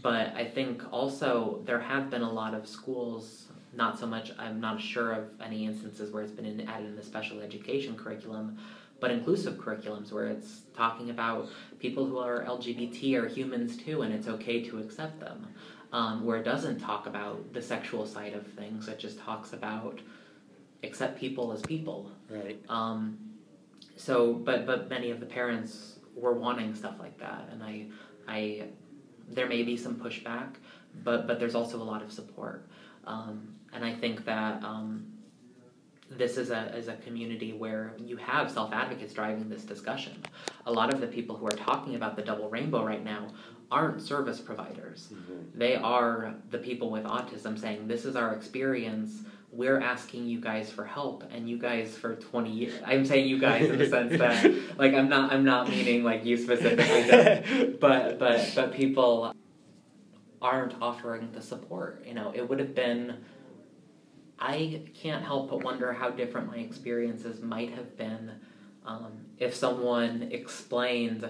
But 0.04 0.36
I 0.36 0.44
think 0.44 0.84
also 0.92 1.62
there 1.64 1.80
have 1.80 2.10
been 2.10 2.22
a 2.22 2.30
lot 2.30 2.54
of 2.54 2.68
schools 2.68 3.48
not 3.74 3.98
so 3.98 4.08
much, 4.08 4.32
I'm 4.38 4.60
not 4.60 4.82
sure 4.82 5.14
of 5.14 5.30
any 5.42 5.66
instances 5.66 6.12
where 6.12 6.22
it's 6.22 6.34
been 6.34 6.46
in, 6.46 6.68
added 6.68 6.88
in 6.88 6.96
the 6.98 7.04
special 7.04 7.40
education 7.40 7.96
curriculum, 7.96 8.58
but 9.00 9.12
inclusive 9.12 9.54
curriculums 9.54 10.12
where 10.12 10.26
it's 10.26 10.64
talking 10.76 11.12
about 11.12 11.48
people 11.80 12.06
who 12.06 12.18
are 12.18 12.44
LGBT 12.44 13.24
are 13.24 13.28
humans 13.28 13.78
too, 13.78 14.02
and 14.02 14.14
it's 14.14 14.28
okay 14.28 14.64
to 14.66 14.80
accept 14.80 15.22
them. 15.22 15.48
Um, 15.92 16.24
where 16.24 16.38
it 16.38 16.44
doesn't 16.44 16.80
talk 16.80 17.08
about 17.08 17.52
the 17.52 17.62
sexual 17.62 18.06
side 18.06 18.34
of 18.34 18.46
things, 18.46 18.88
it 18.88 19.00
just 19.00 19.18
talks 19.20 19.54
about 19.54 20.00
accept 20.84 21.20
people 21.20 21.52
as 21.52 21.62
people. 21.62 22.12
Right. 22.30 22.62
Um, 22.70 23.18
so, 23.96 24.34
but 24.34 24.66
but 24.66 24.90
many 24.90 25.12
of 25.12 25.20
the 25.20 25.26
parents 25.26 26.00
were 26.16 26.34
wanting 26.34 26.76
stuff 26.76 26.96
like 27.00 27.18
that, 27.20 27.50
and 27.52 27.64
I, 27.64 27.88
I, 28.28 28.68
there 29.28 29.48
may 29.48 29.64
be 29.64 29.76
some 29.78 29.96
pushback, 29.96 30.56
but 31.04 31.28
but 31.28 31.40
there's 31.40 31.56
also 31.56 31.82
a 31.82 31.84
lot 31.84 32.02
of 32.02 32.12
support. 32.12 32.68
Um, 33.06 33.56
and 33.74 33.84
I 33.84 33.94
think 33.94 34.26
that 34.26 34.64
um, 34.64 35.06
this 36.10 36.38
is 36.38 36.50
a, 36.50 36.76
is 36.76 36.88
a 36.88 36.96
community 36.98 37.54
where 37.54 37.94
you 38.04 38.18
have 38.18 38.50
self 38.50 38.74
advocates 38.74 39.14
driving 39.14 39.50
this 39.50 39.64
discussion. 39.64 40.24
A 40.66 40.72
lot 40.72 40.94
of 40.94 41.02
the 41.02 41.08
people 41.08 41.36
who 41.36 41.46
are 41.46 41.52
talking 41.52 41.96
about 41.96 42.16
the 42.16 42.22
double 42.22 42.50
rainbow 42.50 42.84
right 42.84 43.04
now 43.04 43.28
aren't 43.72 44.02
service 44.02 44.40
providers. 44.40 45.10
Mm-hmm. 45.14 45.60
They 45.60 45.76
are 45.76 46.36
the 46.50 46.58
people 46.58 46.90
with 46.90 47.04
autism 47.04 47.60
saying, 47.60 47.88
This 47.88 48.06
is 48.06 48.16
our 48.16 48.34
experience. 48.34 49.22
We're 49.52 49.80
asking 49.80 50.28
you 50.28 50.40
guys 50.40 50.72
for 50.72 50.86
help, 50.86 51.24
and 51.32 51.50
you 51.50 51.58
guys 51.58 51.98
for 51.98 52.16
twenty 52.16 52.52
years. 52.52 52.80
I'm 52.86 53.04
saying 53.04 53.28
you 53.28 53.40
guys 53.40 53.68
in 53.68 53.80
the 53.80 53.88
sense 53.88 54.16
that, 54.20 54.54
like, 54.78 54.94
I'm 54.94 55.10
not, 55.10 55.34
I'm 55.34 55.44
not 55.44 55.68
meaning 55.70 56.04
like 56.04 56.24
you 56.24 56.38
specifically, 56.38 57.76
but 57.82 58.20
but 58.20 58.52
but 58.54 58.74
people 58.74 59.34
aren't 60.40 60.76
offering 60.80 61.32
the 61.32 61.42
support. 61.42 62.06
You 62.06 62.14
know, 62.14 62.32
it 62.36 62.48
would 62.48 62.60
have 62.60 62.76
been 62.76 63.18
I 64.40 64.84
can't 64.94 65.24
help 65.24 65.50
but 65.50 65.64
wonder 65.64 65.92
how 65.92 66.10
different 66.10 66.48
my 66.48 66.58
experiences 66.58 67.42
might 67.42 67.74
have 67.74 67.98
been 67.98 68.32
um, 68.86 69.26
if 69.38 69.54
someone 69.54 70.30
explained 70.32 71.30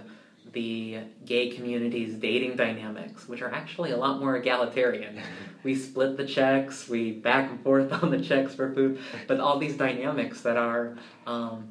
the 0.52 1.00
gay 1.26 1.50
community's 1.50 2.16
dating 2.16 2.56
dynamics, 2.56 3.28
which 3.28 3.42
are 3.42 3.52
actually 3.54 3.92
a 3.92 3.98
lot 3.98 4.20
more 4.20 4.36
egalitarian. 4.38 5.20
we 5.64 5.76
split 5.76 6.18
the 6.18 6.26
checks, 6.26 6.88
we 6.88 7.12
back 7.12 7.50
and 7.50 7.62
forth 7.62 7.92
on 8.04 8.12
the 8.12 8.22
checks 8.22 8.56
for 8.56 8.74
food, 8.74 9.00
but 9.28 9.40
all 9.40 9.60
these 9.60 9.76
dynamics 9.76 10.42
that 10.42 10.58
are, 10.58 10.98
um, 11.28 11.70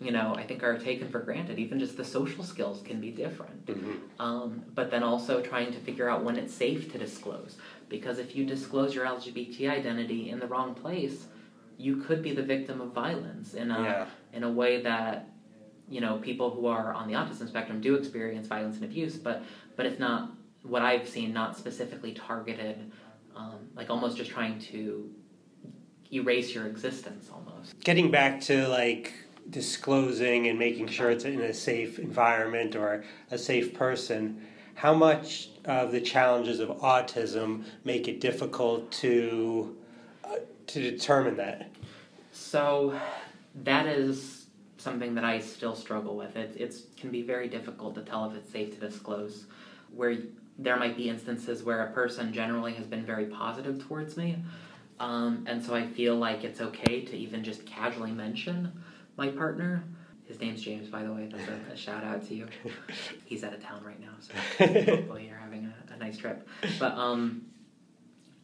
you 0.00 0.10
know, 0.10 0.34
I 0.34 0.44
think 0.44 0.62
are 0.62 0.78
taken 0.78 1.08
for 1.10 1.20
granted. 1.20 1.58
Even 1.58 1.78
just 1.78 1.96
the 1.96 2.04
social 2.04 2.44
skills 2.44 2.82
can 2.82 3.00
be 3.00 3.10
different. 3.10 3.66
Mm-hmm. 3.66 4.22
Um, 4.22 4.64
but 4.74 4.90
then 4.90 5.02
also 5.02 5.42
trying 5.42 5.72
to 5.72 5.78
figure 5.78 6.08
out 6.08 6.24
when 6.24 6.36
it's 6.36 6.54
safe 6.54 6.90
to 6.92 6.98
disclose. 6.98 7.56
Because 7.88 8.18
if 8.18 8.34
you 8.34 8.46
disclose 8.46 8.94
your 8.94 9.04
LGBT 9.04 9.68
identity 9.68 10.30
in 10.30 10.38
the 10.38 10.46
wrong 10.46 10.74
place, 10.74 11.26
you 11.76 11.96
could 11.96 12.22
be 12.22 12.34
the 12.34 12.42
victim 12.42 12.80
of 12.80 12.92
violence 12.92 13.54
in 13.54 13.70
a 13.70 13.82
yeah. 13.82 14.06
in 14.32 14.42
a 14.42 14.50
way 14.50 14.82
that 14.82 15.28
you 15.90 16.00
know 16.00 16.18
people 16.18 16.50
who 16.50 16.66
are 16.66 16.94
on 16.94 17.08
the 17.08 17.14
autism 17.14 17.48
spectrum 17.48 17.80
do 17.80 17.94
experience 17.94 18.46
violence 18.46 18.76
and 18.76 18.84
abuse, 18.84 19.16
but 19.16 19.42
but 19.76 19.86
it's 19.86 19.98
not 19.98 20.30
what 20.62 20.82
I've 20.82 21.08
seen 21.08 21.32
not 21.32 21.56
specifically 21.56 22.12
targeted, 22.12 22.90
um, 23.34 23.58
like 23.74 23.90
almost 23.90 24.16
just 24.16 24.30
trying 24.30 24.58
to 24.60 25.10
erase 26.12 26.54
your 26.54 26.66
existence 26.66 27.30
almost. 27.32 27.78
Getting 27.80 28.10
back 28.10 28.40
to 28.42 28.66
like 28.68 29.12
disclosing 29.48 30.48
and 30.48 30.58
making 30.58 30.86
sure 30.86 31.10
it's 31.10 31.24
in 31.24 31.40
a 31.40 31.52
safe 31.52 31.98
environment 31.98 32.76
or 32.76 33.04
a 33.30 33.38
safe 33.38 33.74
person 33.74 34.46
how 34.80 34.94
much 34.94 35.50
of 35.66 35.92
the 35.92 36.00
challenges 36.00 36.58
of 36.58 36.70
autism 36.78 37.64
make 37.84 38.08
it 38.08 38.18
difficult 38.18 38.90
to 38.90 39.76
uh, 40.24 40.36
to 40.68 40.80
determine 40.80 41.36
that? 41.36 41.70
So 42.32 42.98
that 43.62 43.84
is 43.84 44.39
something 44.80 45.14
that 45.14 45.24
I 45.24 45.38
still 45.38 45.74
struggle 45.74 46.16
with. 46.16 46.36
It 46.36 46.56
it's, 46.58 46.82
can 46.96 47.10
be 47.10 47.22
very 47.22 47.48
difficult 47.48 47.94
to 47.96 48.02
tell 48.02 48.30
if 48.30 48.36
it's 48.36 48.50
safe 48.50 48.74
to 48.74 48.80
disclose. 48.80 49.44
Where 49.94 50.16
there 50.58 50.76
might 50.76 50.96
be 50.96 51.08
instances 51.08 51.62
where 51.62 51.86
a 51.86 51.92
person 51.92 52.32
generally 52.32 52.72
has 52.74 52.86
been 52.86 53.04
very 53.04 53.26
positive 53.26 53.86
towards 53.86 54.16
me, 54.16 54.36
um, 54.98 55.44
and 55.46 55.62
so 55.64 55.74
I 55.74 55.86
feel 55.86 56.16
like 56.16 56.44
it's 56.44 56.60
okay 56.60 57.02
to 57.02 57.16
even 57.16 57.42
just 57.42 57.66
casually 57.66 58.12
mention 58.12 58.72
my 59.16 59.28
partner. 59.28 59.84
His 60.28 60.38
name's 60.40 60.62
James, 60.62 60.88
by 60.88 61.02
the 61.02 61.12
way. 61.12 61.28
That's 61.30 61.48
a, 61.48 61.72
a 61.72 61.76
shout 61.76 62.04
out 62.04 62.26
to 62.28 62.34
you. 62.34 62.46
He's 63.24 63.42
out 63.42 63.52
of 63.52 63.62
town 63.62 63.82
right 63.84 64.00
now, 64.00 64.12
so 64.20 64.34
hopefully 64.84 65.26
you're 65.26 65.38
having 65.38 65.72
a, 65.90 65.94
a 65.94 65.96
nice 65.96 66.16
trip. 66.16 66.46
But 66.78 66.92
um, 66.92 67.46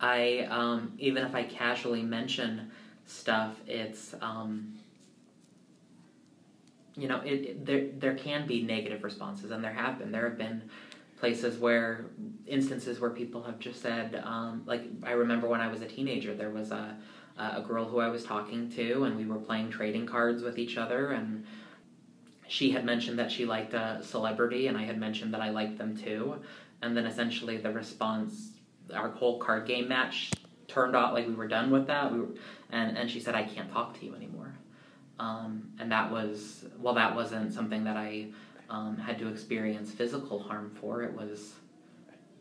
I 0.01 0.49
um, 0.51 0.95
even 0.99 1.25
if 1.25 1.35
I 1.35 1.45
casually 1.45 2.03
mention 2.03 2.73
stuff, 3.07 3.55
it's 3.67 4.15
um, 4.21 4.75
you 6.97 7.09
know, 7.09 7.21
it, 7.21 7.33
it, 7.33 7.67
there 7.67 7.89
there 7.99 8.15
can 8.15 8.47
be 8.47 8.63
negative 8.63 9.05
responses, 9.05 9.51
and 9.51 9.63
there 9.63 9.73
have 9.73 9.99
been. 9.99 10.13
There 10.13 10.29
have 10.29 10.39
been 10.39 10.71
places 11.19 11.59
where 11.59 12.07
instances 12.47 13.01
where 13.01 13.11
people 13.11 13.43
have 13.43 13.59
just 13.59 13.81
said, 13.81 14.21
um, 14.25 14.63
like 14.67 14.83
I 15.03 15.13
remember 15.13 15.49
when 15.49 15.61
I 15.61 15.69
was 15.69 15.81
a 15.81 15.87
teenager, 15.87 16.35
there 16.35 16.51
was 16.51 16.71
a 16.71 16.97
a 17.39 17.61
girl 17.61 17.85
who 17.85 18.01
I 18.01 18.09
was 18.09 18.25
talking 18.25 18.71
to, 18.73 19.05
and 19.05 19.17
we 19.17 19.27
were 19.27 19.39
playing 19.39 19.71
trading 19.71 20.07
cards 20.07 20.43
with 20.43 20.59
each 20.59 20.79
other, 20.79 21.11
and 21.13 21.45
she 22.49 22.71
had 22.71 22.85
mentioned 22.85 23.19
that 23.19 23.31
she 23.31 23.45
liked 23.45 23.75
a 23.75 24.01
celebrity, 24.03 24.69
and 24.69 24.77
I 24.77 24.85
had 24.85 24.99
mentioned 24.99 25.35
that 25.35 25.41
I 25.41 25.51
liked 25.51 25.77
them 25.77 25.97
too. 25.97 26.37
And 26.83 26.97
then 26.97 27.07
essentially 27.07 27.57
the 27.57 27.73
response, 27.73 28.53
our 28.95 29.11
whole 29.11 29.39
card 29.39 29.67
game 29.67 29.89
match 29.89 30.31
turned 30.69 30.95
out 30.97 31.15
like 31.15 31.27
we 31.27 31.35
were 31.35 31.49
done 31.49 31.71
with 31.71 31.87
that. 31.89 32.13
We 32.13 32.21
were, 32.21 32.29
and 32.71 32.97
and 32.97 33.11
she 33.11 33.21
said 33.21 33.35
I 33.35 33.45
can't 33.45 33.71
talk 33.71 33.99
to 33.99 34.07
you 34.07 34.15
anymore. 34.15 34.36
Um, 35.19 35.71
and 35.79 35.91
that 35.93 36.11
was 36.11 36.65
well, 36.79 36.95
that 36.95 37.15
wasn't 37.15 37.53
something 37.53 37.85
that 37.85 37.97
I 37.97 38.29
um, 38.69 38.97
had 38.99 39.19
to 39.21 39.29
experience 39.29 39.91
physical 39.91 40.39
harm 40.39 40.71
for. 40.81 41.03
It 41.03 41.15
was 41.15 41.55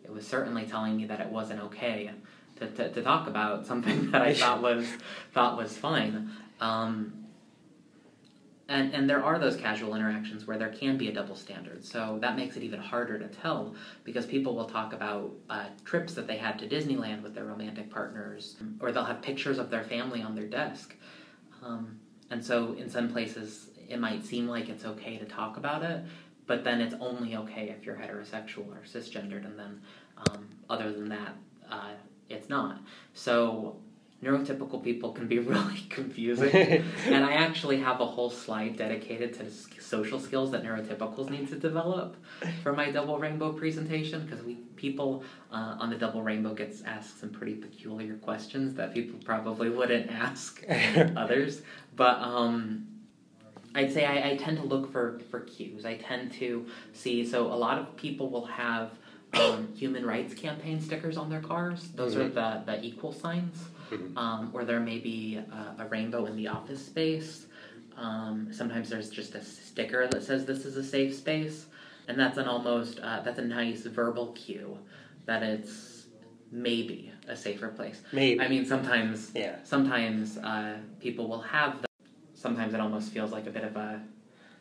it 0.03 0.11
was 0.11 0.27
certainly 0.27 0.65
telling 0.65 0.97
me 0.97 1.05
that 1.05 1.19
it 1.19 1.27
wasn't 1.27 1.61
okay 1.61 2.11
to, 2.57 2.67
to, 2.67 2.91
to 2.91 3.01
talk 3.01 3.27
about 3.27 3.65
something 3.71 4.11
that 4.11 4.21
I 4.21 4.33
thought 4.35 4.61
was 4.61 4.87
thought 5.33 5.57
was 5.57 5.77
fine. 5.77 6.31
Um, 6.59 7.25
and 8.67 8.93
and 8.93 9.09
there 9.09 9.23
are 9.23 9.37
those 9.37 9.55
casual 9.55 9.95
interactions 9.95 10.47
where 10.47 10.57
there 10.57 10.69
can 10.69 10.97
be 10.97 11.07
a 11.07 11.11
double 11.13 11.35
standard 11.35 11.85
so 11.85 12.17
that 12.21 12.35
makes 12.35 12.57
it 12.57 12.63
even 12.63 12.79
harder 12.79 13.19
to 13.19 13.27
tell 13.27 13.75
because 14.03 14.25
people 14.25 14.55
will 14.55 14.65
talk 14.65 14.93
about 14.93 15.31
uh, 15.49 15.65
trips 15.83 16.13
that 16.13 16.25
they 16.25 16.37
had 16.37 16.57
to 16.57 16.67
disneyland 16.67 17.21
with 17.21 17.35
their 17.35 17.45
romantic 17.45 17.91
partners 17.91 18.55
or 18.79 18.91
they'll 18.91 19.03
have 19.03 19.21
pictures 19.21 19.59
of 19.59 19.69
their 19.69 19.83
family 19.83 20.21
on 20.21 20.35
their 20.35 20.47
desk 20.47 20.95
um, 21.61 21.99
and 22.35 22.43
so 22.43 22.73
in 22.73 22.89
some 22.89 23.09
places 23.09 23.69
it 23.87 23.97
might 23.97 24.25
seem 24.25 24.45
like 24.47 24.67
it's 24.67 24.83
okay 24.83 25.17
to 25.17 25.25
talk 25.25 25.55
about 25.55 25.81
it 25.83 26.03
but 26.45 26.65
then 26.65 26.81
it's 26.81 26.95
only 26.99 27.35
okay 27.35 27.69
if 27.69 27.85
you're 27.85 27.95
heterosexual 27.95 28.67
or 28.67 28.83
cisgendered 28.85 29.45
and 29.45 29.57
then 29.57 29.81
um, 30.27 30.45
other 30.69 30.91
than 30.91 31.07
that 31.07 31.33
uh, 31.71 31.91
it's 32.29 32.49
not. 32.49 32.81
So 33.13 33.77
neurotypical 34.25 34.83
people 34.83 35.11
can 35.11 35.27
be 35.27 35.39
really 35.53 35.85
confusing. 35.89 36.51
and 37.05 37.23
I 37.23 37.33
actually 37.33 37.77
have 37.77 38.01
a 38.01 38.05
whole 38.05 38.29
slide 38.29 38.75
dedicated 38.75 39.33
to 39.35 39.81
social 39.81 40.19
skills 40.19 40.51
that 40.51 40.63
neurotypicals 40.63 41.29
need 41.29 41.47
to 41.49 41.55
develop 41.55 42.15
for 42.63 42.73
my 42.73 42.91
double 42.91 43.19
rainbow 43.19 43.53
presentation 43.53 44.25
because 44.25 44.43
we 44.43 44.55
people 44.75 45.23
uh, 45.51 45.77
on 45.79 45.89
the 45.89 45.95
double 45.95 46.21
rainbow 46.21 46.53
gets 46.53 46.81
asked 46.83 47.19
some 47.19 47.29
pretty 47.29 47.55
peculiar 47.55 48.15
questions 48.15 48.75
that 48.75 48.93
people 48.93 49.19
probably 49.23 49.69
wouldn't 49.69 50.11
ask 50.27 50.63
others. 51.15 51.61
But 51.95 52.19
um, 52.19 52.87
I'd 53.73 53.91
say 53.91 54.05
I, 54.05 54.31
I 54.31 54.37
tend 54.37 54.57
to 54.57 54.63
look 54.63 54.91
for, 54.91 55.19
for 55.31 55.41
cues. 55.41 55.85
I 55.85 55.95
tend 55.95 56.33
to 56.33 56.65
see, 56.93 57.25
so 57.25 57.47
a 57.47 57.55
lot 57.55 57.77
of 57.77 57.95
people 57.95 58.29
will 58.29 58.45
have 58.45 58.91
um, 59.33 59.69
human 59.75 60.05
rights 60.05 60.33
campaign 60.33 60.79
stickers 60.81 61.17
on 61.17 61.29
their 61.29 61.41
cars. 61.41 61.89
Those 61.95 62.15
mm-hmm. 62.15 62.37
are 62.37 62.63
the, 62.63 62.71
the 62.71 62.85
equal 62.85 63.11
signs. 63.11 63.63
Mm-hmm. 63.91 64.17
Um, 64.17 64.51
or 64.53 64.65
there 64.65 64.79
may 64.79 64.99
be 64.99 65.37
a, 65.37 65.83
a, 65.83 65.87
rainbow 65.87 66.25
in 66.25 66.35
the 66.35 66.47
office 66.47 66.85
space. 66.85 67.45
Um, 67.97 68.49
sometimes 68.51 68.89
there's 68.89 69.09
just 69.09 69.35
a 69.35 69.43
sticker 69.43 70.07
that 70.07 70.23
says 70.23 70.45
this 70.45 70.65
is 70.65 70.77
a 70.77 70.83
safe 70.83 71.15
space. 71.15 71.67
And 72.07 72.19
that's 72.19 72.37
an 72.37 72.45
almost, 72.45 72.99
uh, 72.99 73.21
that's 73.21 73.39
a 73.39 73.43
nice 73.43 73.81
verbal 73.81 74.27
cue 74.33 74.77
that 75.25 75.43
it's 75.43 76.05
maybe 76.51 77.11
a 77.27 77.35
safer 77.35 77.69
place. 77.69 78.01
Maybe. 78.11 78.39
I 78.39 78.47
mean, 78.47 78.65
sometimes, 78.65 79.31
yeah. 79.33 79.57
sometimes 79.63 80.37
uh, 80.37 80.77
people 80.99 81.27
will 81.27 81.41
have 81.41 81.81
the, 81.81 81.87
sometimes 82.33 82.73
it 82.73 82.79
almost 82.79 83.11
feels 83.11 83.31
like 83.31 83.47
a 83.47 83.49
bit 83.49 83.63
of 83.63 83.75
a, 83.75 84.01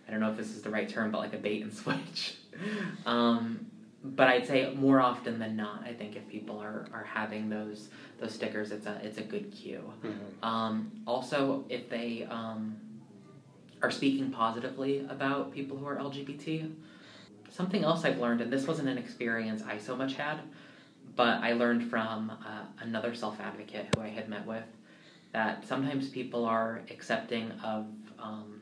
I 0.06 0.10
don't 0.10 0.20
know 0.20 0.30
if 0.30 0.36
this 0.36 0.50
is 0.50 0.62
the 0.62 0.70
right 0.70 0.88
term, 0.88 1.10
but 1.10 1.18
like 1.18 1.34
a 1.34 1.38
bait 1.38 1.62
and 1.62 1.72
switch. 1.72 2.36
um, 3.06 3.66
but 4.04 4.28
I'd 4.28 4.46
say 4.46 4.72
more 4.74 5.00
often 5.00 5.38
than 5.38 5.56
not, 5.56 5.82
I 5.82 5.94
think 5.94 6.14
if 6.14 6.28
people 6.28 6.58
are, 6.58 6.86
are 6.92 7.04
having 7.04 7.48
those 7.48 7.88
those 8.20 8.34
stickers, 8.34 8.70
it's 8.70 8.86
a 8.86 9.00
it's 9.02 9.16
a 9.16 9.22
good 9.22 9.50
cue. 9.50 9.82
Mm-hmm. 10.04 10.44
Um, 10.44 10.92
also, 11.06 11.64
if 11.70 11.88
they 11.88 12.26
um, 12.30 12.76
are 13.82 13.90
speaking 13.90 14.30
positively 14.30 15.06
about 15.08 15.52
people 15.52 15.78
who 15.78 15.86
are 15.86 15.96
LGBT, 15.96 16.70
something 17.48 17.82
else 17.82 18.04
I've 18.04 18.18
learned, 18.18 18.42
and 18.42 18.52
this 18.52 18.66
wasn't 18.66 18.88
an 18.88 18.98
experience 18.98 19.62
I 19.66 19.78
so 19.78 19.96
much 19.96 20.14
had, 20.14 20.40
but 21.16 21.42
I 21.42 21.54
learned 21.54 21.88
from 21.88 22.30
uh, 22.30 22.64
another 22.80 23.14
self 23.14 23.40
advocate 23.40 23.86
who 23.96 24.02
I 24.02 24.08
had 24.08 24.28
met 24.28 24.46
with 24.46 24.64
that 25.32 25.66
sometimes 25.66 26.10
people 26.10 26.44
are 26.44 26.82
accepting 26.90 27.50
of 27.64 27.86
um, 28.18 28.60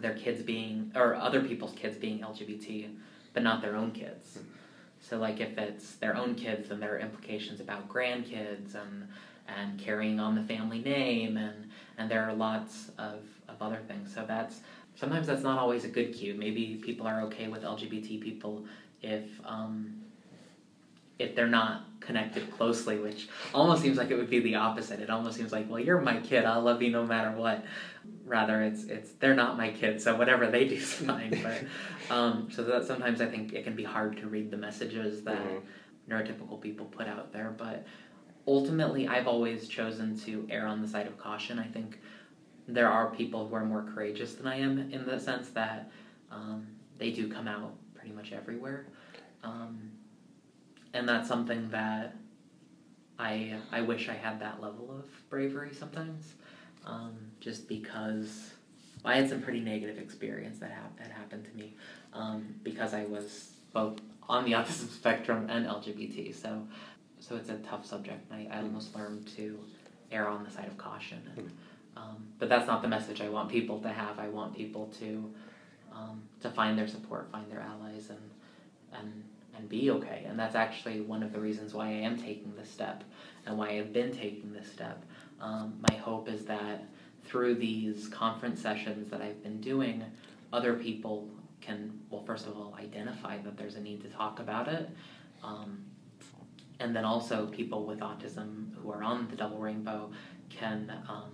their 0.00 0.14
kids 0.14 0.42
being 0.42 0.90
or 0.94 1.14
other 1.14 1.42
people's 1.42 1.72
kids 1.72 1.98
being 1.98 2.20
LGBT 2.20 2.88
but 3.36 3.42
not 3.42 3.60
their 3.60 3.76
own 3.76 3.92
kids. 3.92 4.38
So 4.98 5.18
like 5.18 5.40
if 5.40 5.58
it's 5.58 5.96
their 5.96 6.16
own 6.16 6.36
kids, 6.36 6.70
then 6.70 6.80
there 6.80 6.94
are 6.94 6.98
implications 6.98 7.60
about 7.60 7.86
grandkids 7.86 8.74
and 8.74 9.06
and 9.46 9.78
carrying 9.78 10.18
on 10.18 10.34
the 10.34 10.40
family 10.40 10.78
name 10.78 11.36
and 11.36 11.68
and 11.98 12.10
there 12.10 12.22
are 12.26 12.32
lots 12.32 12.92
of, 12.98 13.20
of 13.46 13.60
other 13.60 13.82
things. 13.86 14.12
So 14.14 14.24
that's 14.26 14.62
sometimes 14.94 15.26
that's 15.26 15.42
not 15.42 15.58
always 15.58 15.84
a 15.84 15.88
good 15.88 16.14
cue. 16.14 16.32
Maybe 16.34 16.80
people 16.82 17.06
are 17.06 17.20
okay 17.24 17.46
with 17.46 17.62
LGBT 17.62 18.22
people 18.22 18.64
if 19.02 19.24
um, 19.44 19.92
if 21.18 21.34
they're 21.34 21.46
not 21.46 21.84
connected 22.00 22.50
closely, 22.56 22.98
which 22.98 23.28
almost 23.52 23.82
seems 23.82 23.98
like 23.98 24.10
it 24.10 24.16
would 24.16 24.30
be 24.30 24.40
the 24.40 24.54
opposite. 24.54 24.98
It 25.00 25.10
almost 25.10 25.36
seems 25.36 25.52
like, 25.52 25.68
well, 25.68 25.78
you're 25.78 26.00
my 26.00 26.20
kid. 26.20 26.46
I'll 26.46 26.62
love 26.62 26.80
you 26.80 26.90
no 26.90 27.04
matter 27.04 27.36
what. 27.36 27.64
Rather, 28.26 28.60
it's 28.62 28.84
it's 28.84 29.12
they're 29.12 29.34
not 29.34 29.56
my 29.56 29.70
kids 29.70 30.04
so 30.04 30.16
whatever 30.16 30.48
they 30.48 30.66
do 30.66 30.74
is 30.74 30.92
fine. 30.92 31.40
But 31.42 31.64
um, 32.14 32.48
so 32.50 32.64
that 32.64 32.84
sometimes 32.84 33.20
I 33.20 33.26
think 33.26 33.52
it 33.52 33.64
can 33.64 33.76
be 33.76 33.84
hard 33.84 34.16
to 34.18 34.26
read 34.26 34.50
the 34.50 34.56
messages 34.56 35.22
that 35.22 35.38
mm-hmm. 35.38 36.12
neurotypical 36.12 36.60
people 36.60 36.86
put 36.86 37.06
out 37.06 37.32
there. 37.32 37.54
But 37.56 37.86
ultimately, 38.46 39.06
I've 39.06 39.28
always 39.28 39.68
chosen 39.68 40.18
to 40.20 40.46
err 40.50 40.66
on 40.66 40.82
the 40.82 40.88
side 40.88 41.06
of 41.06 41.16
caution. 41.18 41.58
I 41.58 41.66
think 41.66 42.00
there 42.68 42.90
are 42.90 43.10
people 43.10 43.46
who 43.46 43.54
are 43.54 43.64
more 43.64 43.84
courageous 43.94 44.34
than 44.34 44.46
I 44.46 44.56
am 44.56 44.90
in 44.90 45.06
the 45.06 45.20
sense 45.20 45.50
that 45.50 45.90
um, 46.30 46.66
they 46.98 47.12
do 47.12 47.28
come 47.28 47.46
out 47.46 47.74
pretty 47.94 48.12
much 48.12 48.32
everywhere. 48.32 48.86
Um, 49.44 49.92
and 50.94 51.08
that's 51.08 51.28
something 51.28 51.68
that 51.70 52.16
I 53.18 53.54
I 53.72 53.80
wish 53.82 54.08
I 54.08 54.14
had 54.14 54.40
that 54.40 54.60
level 54.60 54.90
of 54.90 55.04
bravery 55.30 55.72
sometimes, 55.72 56.34
um, 56.86 57.14
just 57.40 57.68
because 57.68 58.52
well, 59.04 59.14
I 59.14 59.16
had 59.16 59.28
some 59.28 59.42
pretty 59.42 59.60
negative 59.60 59.98
experience 59.98 60.58
that 60.58 60.70
hap- 60.70 60.98
that 60.98 61.10
happened 61.10 61.44
to 61.44 61.56
me 61.56 61.74
um, 62.12 62.54
because 62.62 62.94
I 62.94 63.04
was 63.04 63.52
both 63.72 64.00
on 64.28 64.44
the 64.44 64.52
autism 64.58 64.88
spectrum 64.90 65.48
and 65.50 65.66
LGBT. 65.66 66.34
So 66.34 66.62
so 67.20 67.36
it's 67.36 67.48
a 67.48 67.56
tough 67.58 67.84
subject. 67.84 68.30
I, 68.32 68.48
I 68.50 68.58
almost 68.58 68.94
learned 68.94 69.26
to 69.36 69.58
err 70.12 70.28
on 70.28 70.44
the 70.44 70.50
side 70.50 70.66
of 70.66 70.76
caution. 70.78 71.20
And, 71.36 71.50
um, 71.96 72.26
but 72.38 72.48
that's 72.48 72.66
not 72.66 72.82
the 72.82 72.88
message 72.88 73.20
I 73.20 73.28
want 73.28 73.48
people 73.50 73.80
to 73.80 73.88
have. 73.88 74.18
I 74.18 74.28
want 74.28 74.54
people 74.54 74.92
to 75.00 75.32
um, 75.92 76.22
to 76.42 76.50
find 76.50 76.78
their 76.78 76.88
support, 76.88 77.30
find 77.32 77.50
their 77.50 77.60
allies, 77.60 78.10
and 78.10 78.30
and 78.92 79.24
and 79.56 79.68
be 79.68 79.90
okay. 79.90 80.24
And 80.28 80.38
that's 80.38 80.54
actually 80.54 81.00
one 81.00 81.22
of 81.22 81.32
the 81.32 81.40
reasons 81.40 81.72
why 81.72 81.86
I 81.86 81.92
am 81.92 82.18
taking 82.18 82.52
this 82.56 82.70
step 82.70 83.02
and 83.46 83.56
why 83.56 83.70
I've 83.70 83.92
been 83.92 84.12
taking 84.12 84.52
this 84.52 84.70
step. 84.70 85.02
Um, 85.40 85.78
my 85.90 85.96
hope 85.96 86.28
is 86.28 86.44
that 86.46 86.84
through 87.24 87.56
these 87.56 88.08
conference 88.08 88.60
sessions 88.60 89.10
that 89.10 89.20
I've 89.20 89.42
been 89.42 89.60
doing, 89.60 90.04
other 90.52 90.74
people 90.74 91.28
can, 91.60 91.98
well, 92.10 92.22
first 92.22 92.46
of 92.46 92.56
all, 92.56 92.76
identify 92.78 93.38
that 93.38 93.56
there's 93.56 93.74
a 93.74 93.80
need 93.80 94.02
to 94.02 94.08
talk 94.08 94.38
about 94.40 94.68
it. 94.68 94.88
Um, 95.42 95.84
and 96.78 96.94
then 96.94 97.04
also 97.04 97.46
people 97.46 97.84
with 97.84 98.00
autism 98.00 98.74
who 98.76 98.90
are 98.90 99.02
on 99.02 99.28
the 99.28 99.36
double 99.36 99.58
rainbow 99.58 100.10
can 100.50 100.92
um, 101.08 101.32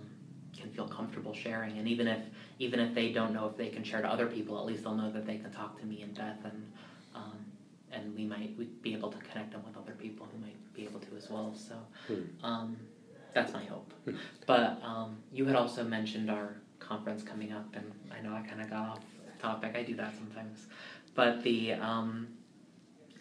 can 0.57 0.69
feel 0.71 0.87
comfortable 0.87 1.33
sharing 1.33 1.77
and 1.77 1.87
even 1.87 2.07
if 2.07 2.21
even 2.59 2.79
if 2.79 2.93
they 2.93 3.11
don't 3.11 3.33
know 3.33 3.47
if 3.47 3.57
they 3.57 3.67
can 3.67 3.83
share 3.83 4.01
to 4.01 4.07
other 4.07 4.27
people 4.27 4.57
at 4.57 4.65
least 4.65 4.83
they'll 4.83 4.95
know 4.95 5.11
that 5.11 5.25
they 5.25 5.37
can 5.37 5.51
talk 5.51 5.77
to 5.79 5.85
me 5.85 6.01
and 6.01 6.15
Beth 6.15 6.39
and 6.45 6.71
um, 7.15 7.45
and 7.91 8.15
we 8.15 8.25
might 8.25 8.81
be 8.81 8.93
able 8.93 9.11
to 9.11 9.17
connect 9.19 9.51
them 9.51 9.61
with 9.65 9.77
other 9.77 9.93
people 9.93 10.27
who 10.31 10.39
might 10.39 10.73
be 10.73 10.83
able 10.83 10.99
to 10.99 11.15
as 11.15 11.29
well. 11.29 11.53
So 11.55 11.75
hmm. 12.07 12.45
That's 13.33 13.53
my 13.53 13.63
hope. 13.65 13.91
Hmm. 14.05 14.15
But 14.45 14.81
um, 14.83 15.17
you 15.31 15.45
had 15.45 15.55
also 15.55 15.83
mentioned 15.83 16.29
our 16.29 16.57
conference 16.79 17.23
coming 17.23 17.51
up, 17.51 17.67
and 17.73 17.91
I 18.11 18.21
know 18.21 18.33
I 18.33 18.41
kind 18.41 18.61
of 18.61 18.69
got 18.69 18.89
off 18.89 18.99
topic. 19.41 19.75
I 19.75 19.83
do 19.83 19.95
that 19.95 20.15
sometimes, 20.15 20.67
but 21.15 21.43
the 21.43 21.73
um, 21.73 22.27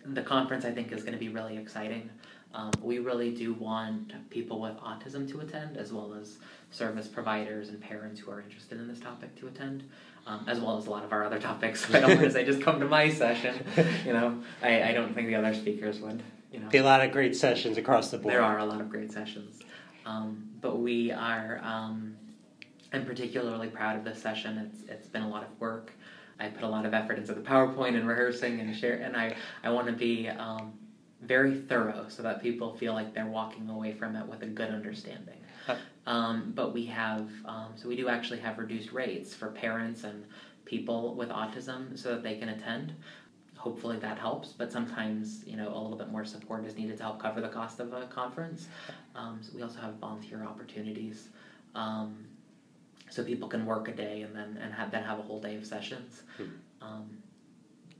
the 0.04 0.22
conference 0.22 0.64
I 0.64 0.72
think 0.72 0.92
is 0.92 1.02
going 1.02 1.14
to 1.14 1.18
be 1.18 1.28
really 1.28 1.56
exciting. 1.56 2.10
Um, 2.54 2.70
we 2.82 2.98
really 2.98 3.34
do 3.34 3.54
want 3.54 4.12
people 4.28 4.60
with 4.60 4.76
autism 4.76 5.30
to 5.30 5.40
attend, 5.40 5.78
as 5.78 5.90
well 5.90 6.12
as 6.12 6.36
service 6.70 7.08
providers 7.08 7.70
and 7.70 7.80
parents 7.80 8.20
who 8.20 8.30
are 8.30 8.42
interested 8.42 8.78
in 8.78 8.88
this 8.88 9.00
topic 9.00 9.34
to 9.36 9.46
attend 9.46 9.84
um, 10.26 10.44
as 10.46 10.60
well 10.60 10.76
as 10.76 10.86
a 10.86 10.90
lot 10.90 11.04
of 11.04 11.12
our 11.12 11.24
other 11.24 11.38
topics. 11.38 11.92
I 11.92 12.00
don't 12.00 12.10
want 12.10 12.20
to 12.20 12.30
say 12.30 12.44
just 12.44 12.62
come 12.62 12.80
to 12.80 12.86
my 12.86 13.10
session. 13.10 13.64
You 14.04 14.12
know, 14.12 14.42
I, 14.62 14.82
I 14.82 14.92
don't 14.92 15.14
think 15.14 15.28
the 15.28 15.36
other 15.36 15.54
speakers 15.54 16.00
would. 16.00 16.22
You 16.52 16.60
know, 16.60 16.68
be 16.68 16.78
a 16.78 16.84
lot 16.84 17.02
of 17.02 17.12
great 17.12 17.36
sessions 17.36 17.78
across 17.78 18.10
the 18.10 18.18
board. 18.18 18.34
There 18.34 18.42
are 18.42 18.58
a 18.58 18.64
lot 18.64 18.80
of 18.80 18.90
great 18.90 19.12
sessions, 19.12 19.60
um, 20.06 20.48
but 20.60 20.78
we 20.78 21.12
are. 21.12 21.60
Um, 21.62 22.16
I'm 22.92 23.06
particularly 23.06 23.68
proud 23.68 23.96
of 23.96 24.04
this 24.04 24.20
session. 24.20 24.58
It's 24.58 24.90
it's 24.90 25.08
been 25.08 25.22
a 25.22 25.28
lot 25.28 25.42
of 25.42 25.60
work. 25.60 25.92
I 26.38 26.48
put 26.48 26.64
a 26.64 26.68
lot 26.68 26.84
of 26.84 26.94
effort 26.94 27.18
into 27.18 27.34
the 27.34 27.40
PowerPoint 27.40 27.96
and 27.96 28.06
rehearsing 28.06 28.60
and 28.60 28.74
share, 28.76 28.94
and 28.94 29.16
I 29.16 29.36
I 29.62 29.70
want 29.70 29.86
to 29.86 29.92
be 29.92 30.28
um, 30.28 30.72
very 31.22 31.60
thorough 31.60 32.06
so 32.08 32.22
that 32.22 32.42
people 32.42 32.74
feel 32.76 32.94
like 32.94 33.14
they're 33.14 33.26
walking 33.26 33.68
away 33.68 33.92
from 33.92 34.16
it 34.16 34.26
with 34.26 34.42
a 34.42 34.46
good 34.46 34.70
understanding. 34.70 35.38
Um, 36.06 36.52
but 36.54 36.74
we 36.74 36.84
have, 36.86 37.28
um, 37.44 37.68
so 37.76 37.88
we 37.88 37.94
do 37.94 38.08
actually 38.08 38.40
have 38.40 38.58
reduced 38.58 38.92
rates 38.92 39.34
for 39.34 39.48
parents 39.50 40.02
and 40.02 40.24
people 40.64 41.14
with 41.14 41.28
autism 41.28 41.96
so 41.96 42.10
that 42.10 42.22
they 42.24 42.36
can 42.36 42.48
attend. 42.48 42.94
Hopefully 43.62 43.96
that 43.98 44.18
helps, 44.18 44.48
but 44.48 44.72
sometimes, 44.72 45.44
you 45.46 45.56
know, 45.56 45.68
a 45.68 45.78
little 45.78 45.96
bit 45.96 46.10
more 46.10 46.24
support 46.24 46.66
is 46.66 46.74
needed 46.76 46.96
to 46.96 47.02
help 47.04 47.22
cover 47.22 47.40
the 47.40 47.48
cost 47.48 47.78
of 47.78 47.92
a 47.92 48.06
conference. 48.06 48.66
Um, 49.14 49.38
so 49.40 49.52
we 49.54 49.62
also 49.62 49.78
have 49.78 49.94
volunteer 50.00 50.42
opportunities. 50.42 51.28
Um, 51.76 52.24
so 53.08 53.22
people 53.22 53.48
can 53.48 53.64
work 53.64 53.86
a 53.86 53.92
day 53.92 54.22
and 54.22 54.34
then 54.34 54.58
and 54.60 54.74
have 54.74 54.90
then 54.90 55.04
have 55.04 55.20
a 55.20 55.22
whole 55.22 55.40
day 55.40 55.54
of 55.54 55.64
sessions. 55.64 56.22
Hmm. 56.36 57.02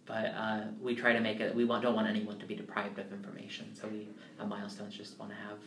but 0.05 0.27
uh, 0.37 0.63
we 0.81 0.97
try 0.97 1.13
to 1.13 1.21
make 1.21 1.39
it. 1.39 1.55
We 1.55 1.65
want, 1.65 1.85
don't 1.85 1.95
want 1.95 2.09
anyone 2.09 2.41
to 2.41 2.47
be 2.47 2.57
deprived 2.57 2.99
of 2.99 3.13
information. 3.13 3.73
So 3.73 3.87
we 3.87 4.09
at 4.41 4.49
Milestones 4.49 4.97
just 4.97 5.17
want 5.21 5.31
to 5.31 5.37
have 5.37 5.59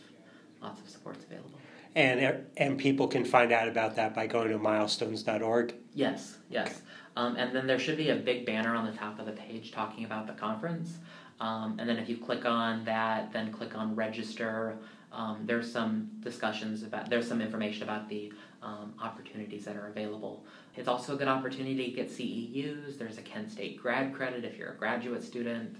lots 0.60 0.82
of 0.82 0.90
supports 0.90 1.24
available 1.24 1.58
and 1.96 2.44
and 2.58 2.78
people 2.78 3.08
can 3.08 3.24
find 3.24 3.50
out 3.50 3.68
about 3.68 3.96
that 3.96 4.14
by 4.14 4.26
going 4.26 4.50
to 4.50 4.58
milestones.org. 4.58 5.74
Yes, 5.94 6.36
yes. 6.50 6.82
Um, 7.16 7.36
and 7.36 7.54
then 7.56 7.66
there 7.66 7.78
should 7.78 7.96
be 7.96 8.10
a 8.10 8.16
big 8.16 8.44
banner 8.44 8.74
on 8.76 8.86
the 8.86 8.92
top 8.92 9.18
of 9.18 9.26
the 9.26 9.32
page 9.32 9.72
talking 9.72 10.04
about 10.04 10.26
the 10.26 10.34
conference. 10.34 10.98
Um, 11.40 11.76
and 11.78 11.88
then 11.88 11.98
if 11.98 12.08
you 12.08 12.18
click 12.18 12.44
on 12.44 12.84
that, 12.84 13.32
then 13.32 13.52
click 13.52 13.76
on 13.76 13.96
register. 13.96 14.76
Um, 15.12 15.42
there's 15.44 15.70
some 15.70 16.10
discussions 16.20 16.82
about, 16.82 17.08
there's 17.08 17.26
some 17.26 17.40
information 17.40 17.82
about 17.84 18.08
the 18.08 18.32
um, 18.62 18.94
opportunities 19.02 19.64
that 19.64 19.76
are 19.76 19.88
available. 19.88 20.44
It's 20.76 20.88
also 20.88 21.14
a 21.14 21.16
good 21.16 21.28
opportunity 21.28 21.90
to 21.90 21.96
get 21.96 22.10
CEUs. 22.10 22.98
There's 22.98 23.16
a 23.16 23.22
Kent 23.22 23.50
State 23.50 23.80
grad 23.80 24.14
credit 24.14 24.44
if 24.44 24.58
you're 24.58 24.72
a 24.72 24.76
graduate 24.76 25.24
student. 25.24 25.76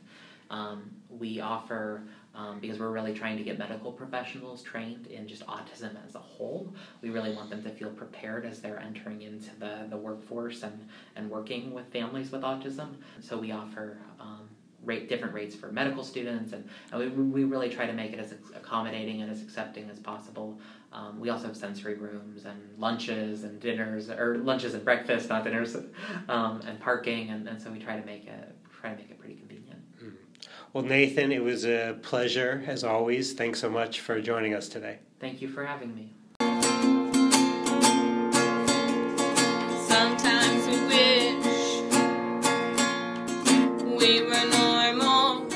Um, 0.51 0.91
we 1.11 1.41
offer 1.41 2.03
um, 2.37 2.61
because 2.61 2.79
we're 2.79 2.91
really 2.91 3.15
trying 3.15 3.39
to 3.39 3.43
get 3.43 3.59
medical 3.59 3.91
professionals 3.91 4.63
trained 4.63 5.07
in 5.07 5.27
just 5.27 5.45
autism 5.47 5.93
as 6.07 6.15
a 6.15 6.21
whole. 6.21 6.73
We 7.01 7.09
really 7.09 7.35
want 7.35 7.49
them 7.51 7.63
to 7.63 7.71
feel 7.71 7.91
prepared 7.91 8.45
as 8.45 8.61
they're 8.61 8.79
entering 8.79 9.23
into 9.23 9.57
the, 9.59 9.87
the 9.89 9.97
workforce 9.97 10.63
and, 10.63 10.87
and 11.17 11.31
working 11.31 11.73
with 11.73 11.91
families 11.93 12.31
with 12.31 12.43
autism. 12.43 12.97
So 13.21 13.39
we 13.39 13.53
offer 13.53 13.99
um, 14.21 14.49
rate 14.85 15.09
different 15.09 15.33
rates 15.35 15.55
for 15.55 15.69
medical 15.69 16.05
students, 16.05 16.53
and, 16.53 16.69
and 16.93 17.17
we, 17.17 17.23
we 17.23 17.45
really 17.45 17.71
try 17.71 17.87
to 17.87 17.93
make 17.95 18.13
it 18.13 18.19
as 18.19 18.33
accommodating 18.55 19.23
and 19.23 19.31
as 19.31 19.41
accepting 19.41 19.89
as 19.89 19.99
possible. 19.99 20.61
Um, 20.93 21.19
we 21.19 21.31
also 21.31 21.47
have 21.47 21.57
sensory 21.57 21.95
rooms 21.95 22.45
and 22.45 22.79
lunches 22.79 23.45
and 23.45 23.59
dinners, 23.59 24.11
or 24.11 24.37
lunches 24.39 24.75
and 24.75 24.85
breakfast, 24.85 25.29
not 25.31 25.45
dinners, 25.45 25.77
um, 26.29 26.61
and 26.67 26.79
parking, 26.79 27.31
and, 27.31 27.49
and 27.49 27.61
so 27.61 27.71
we 27.71 27.79
try 27.79 27.99
to 27.99 28.05
make 28.05 28.27
it 28.27 28.55
try 28.81 28.91
to 28.91 28.97
make 28.97 29.11
it 29.11 29.19
pretty. 29.19 29.36
Well, 30.77 30.85
Nathan, 30.85 31.33
it 31.33 31.43
was 31.43 31.65
a 31.65 31.97
pleasure 32.03 32.63
as 32.67 32.85
always. 32.85 33.33
Thanks 33.33 33.61
so 33.61 33.71
much 33.71 34.01
for 34.01 34.21
joining 34.21 34.53
us 34.53 34.69
today. 34.69 34.99
Thank 35.19 35.41
you 35.41 35.49
for 35.49 35.65
having 35.65 35.95
me. 35.95 36.13
Sometimes 39.89 40.67
we 40.67 40.77
wish 40.93 41.81
we 43.99 44.21
were 44.21 44.47
normal. 44.51 45.47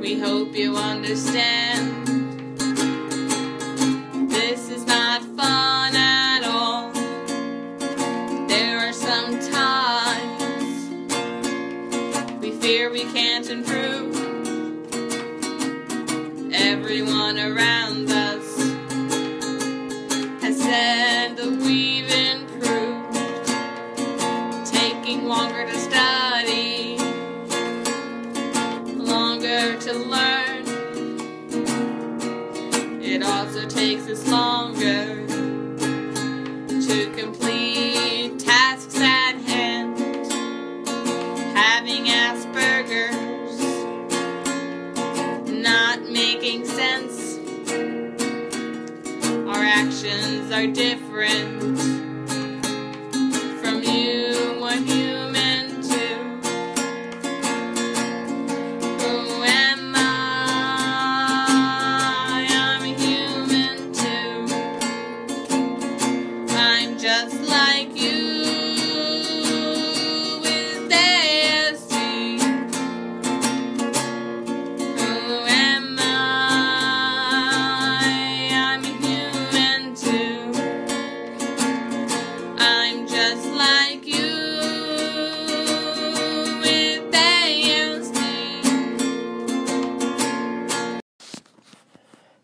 We 0.00 0.18
hope 0.18 0.56
you 0.56 0.78
understand. 0.78 1.65
Fear 12.66 12.90
we 12.90 13.04
can't 13.12 13.48
improve. 13.48 14.12
Everyone 16.52 17.38
around 17.38 17.75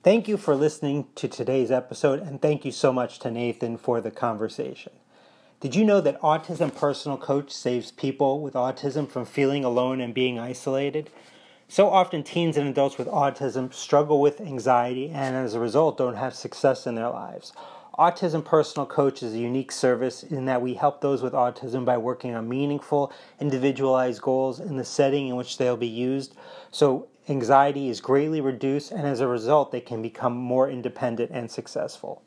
Thank 0.03 0.27
you 0.27 0.37
for 0.37 0.57
listening 0.57 1.07
to 1.15 1.29
today's 1.29 1.71
episode, 1.71 2.19
and 2.19 2.43
thank 2.43 2.65
you 2.65 2.73
so 2.73 2.93
much 2.93 3.21
to 3.21 3.31
Nathan 3.31 3.77
for 3.77 4.01
the 4.01 4.11
conversation. 4.11 4.91
Did 5.61 5.77
you 5.77 5.85
know 5.85 6.01
that 6.01 6.21
Autism 6.21 6.75
Personal 6.75 7.17
Coach 7.17 7.53
saves 7.53 7.93
people 7.93 8.41
with 8.41 8.55
autism 8.55 9.09
from 9.09 9.25
feeling 9.25 9.63
alone 9.63 10.01
and 10.01 10.13
being 10.13 10.41
isolated? 10.41 11.09
So 11.69 11.89
often, 11.89 12.25
teens 12.25 12.57
and 12.57 12.69
adults 12.69 12.99
with 12.99 13.07
autism 13.07 13.73
struggle 13.73 14.21
with 14.21 14.41
anxiety 14.41 15.09
and 15.09 15.37
as 15.37 15.55
a 15.55 15.61
result 15.61 15.99
don't 15.99 16.17
have 16.17 16.35
success 16.35 16.85
in 16.85 16.97
their 16.97 17.09
lives. 17.09 17.53
Autism 17.97 18.45
Personal 18.45 18.87
Coach 18.87 19.23
is 19.23 19.35
a 19.35 19.39
unique 19.39 19.71
service 19.71 20.25
in 20.25 20.47
that 20.47 20.63
we 20.63 20.75
help 20.75 21.01
those 21.01 21.23
with 21.23 21.33
autism 21.33 21.85
by 21.85 21.97
working 21.97 22.35
on 22.35 22.49
meaningful, 22.49 23.13
individualized 23.39 24.21
goals 24.21 24.59
in 24.59 24.79
the 24.79 24.85
setting 24.85 25.29
in 25.29 25.37
which 25.37 25.59
they'll 25.59 25.77
be 25.77 25.87
used. 25.87 26.35
So, 26.73 27.07
anxiety 27.29 27.89
is 27.89 28.01
greatly 28.01 28.41
reduced, 28.41 28.91
and 28.91 29.07
as 29.07 29.21
a 29.21 29.29
result, 29.29 29.73
they 29.73 29.81
can 29.81 30.03
become 30.03 30.37
more 30.37 30.69
independent 30.69 31.31
and 31.33 31.51
successful. 31.51 32.23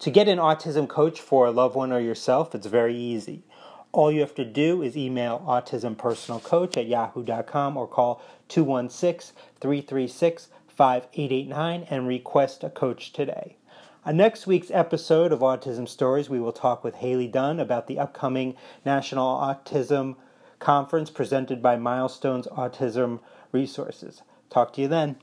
To 0.00 0.10
get 0.10 0.28
an 0.28 0.38
autism 0.38 0.88
coach 0.88 1.20
for 1.20 1.46
a 1.46 1.50
loved 1.50 1.74
one 1.74 1.92
or 1.92 2.00
yourself, 2.00 2.54
it's 2.54 2.66
very 2.66 2.96
easy. 2.96 3.44
All 3.92 4.12
you 4.12 4.20
have 4.20 4.34
to 4.34 4.44
do 4.44 4.82
is 4.82 4.96
email 4.96 5.42
autismpersonalcoach 5.46 6.76
at 6.76 6.86
yahoo.com 6.86 7.76
or 7.76 7.86
call 7.86 8.20
216 8.48 9.34
336 9.58 10.48
5889 10.68 11.86
and 11.88 12.06
request 12.06 12.62
a 12.62 12.68
coach 12.68 13.12
today. 13.12 13.56
On 14.04 14.16
next 14.16 14.46
week's 14.46 14.70
episode 14.70 15.32
of 15.32 15.40
Autism 15.40 15.88
Stories, 15.88 16.28
we 16.28 16.38
will 16.38 16.52
talk 16.52 16.84
with 16.84 16.96
Haley 16.96 17.26
Dunn 17.26 17.58
about 17.58 17.86
the 17.86 17.98
upcoming 17.98 18.54
National 18.84 19.26
Autism 19.26 20.16
Conference 20.58 21.08
presented 21.08 21.62
by 21.62 21.76
Milestones 21.76 22.46
Autism 22.48 23.20
resources. 23.52 24.22
Talk 24.50 24.72
to 24.74 24.82
you 24.82 24.88
then. 24.88 25.16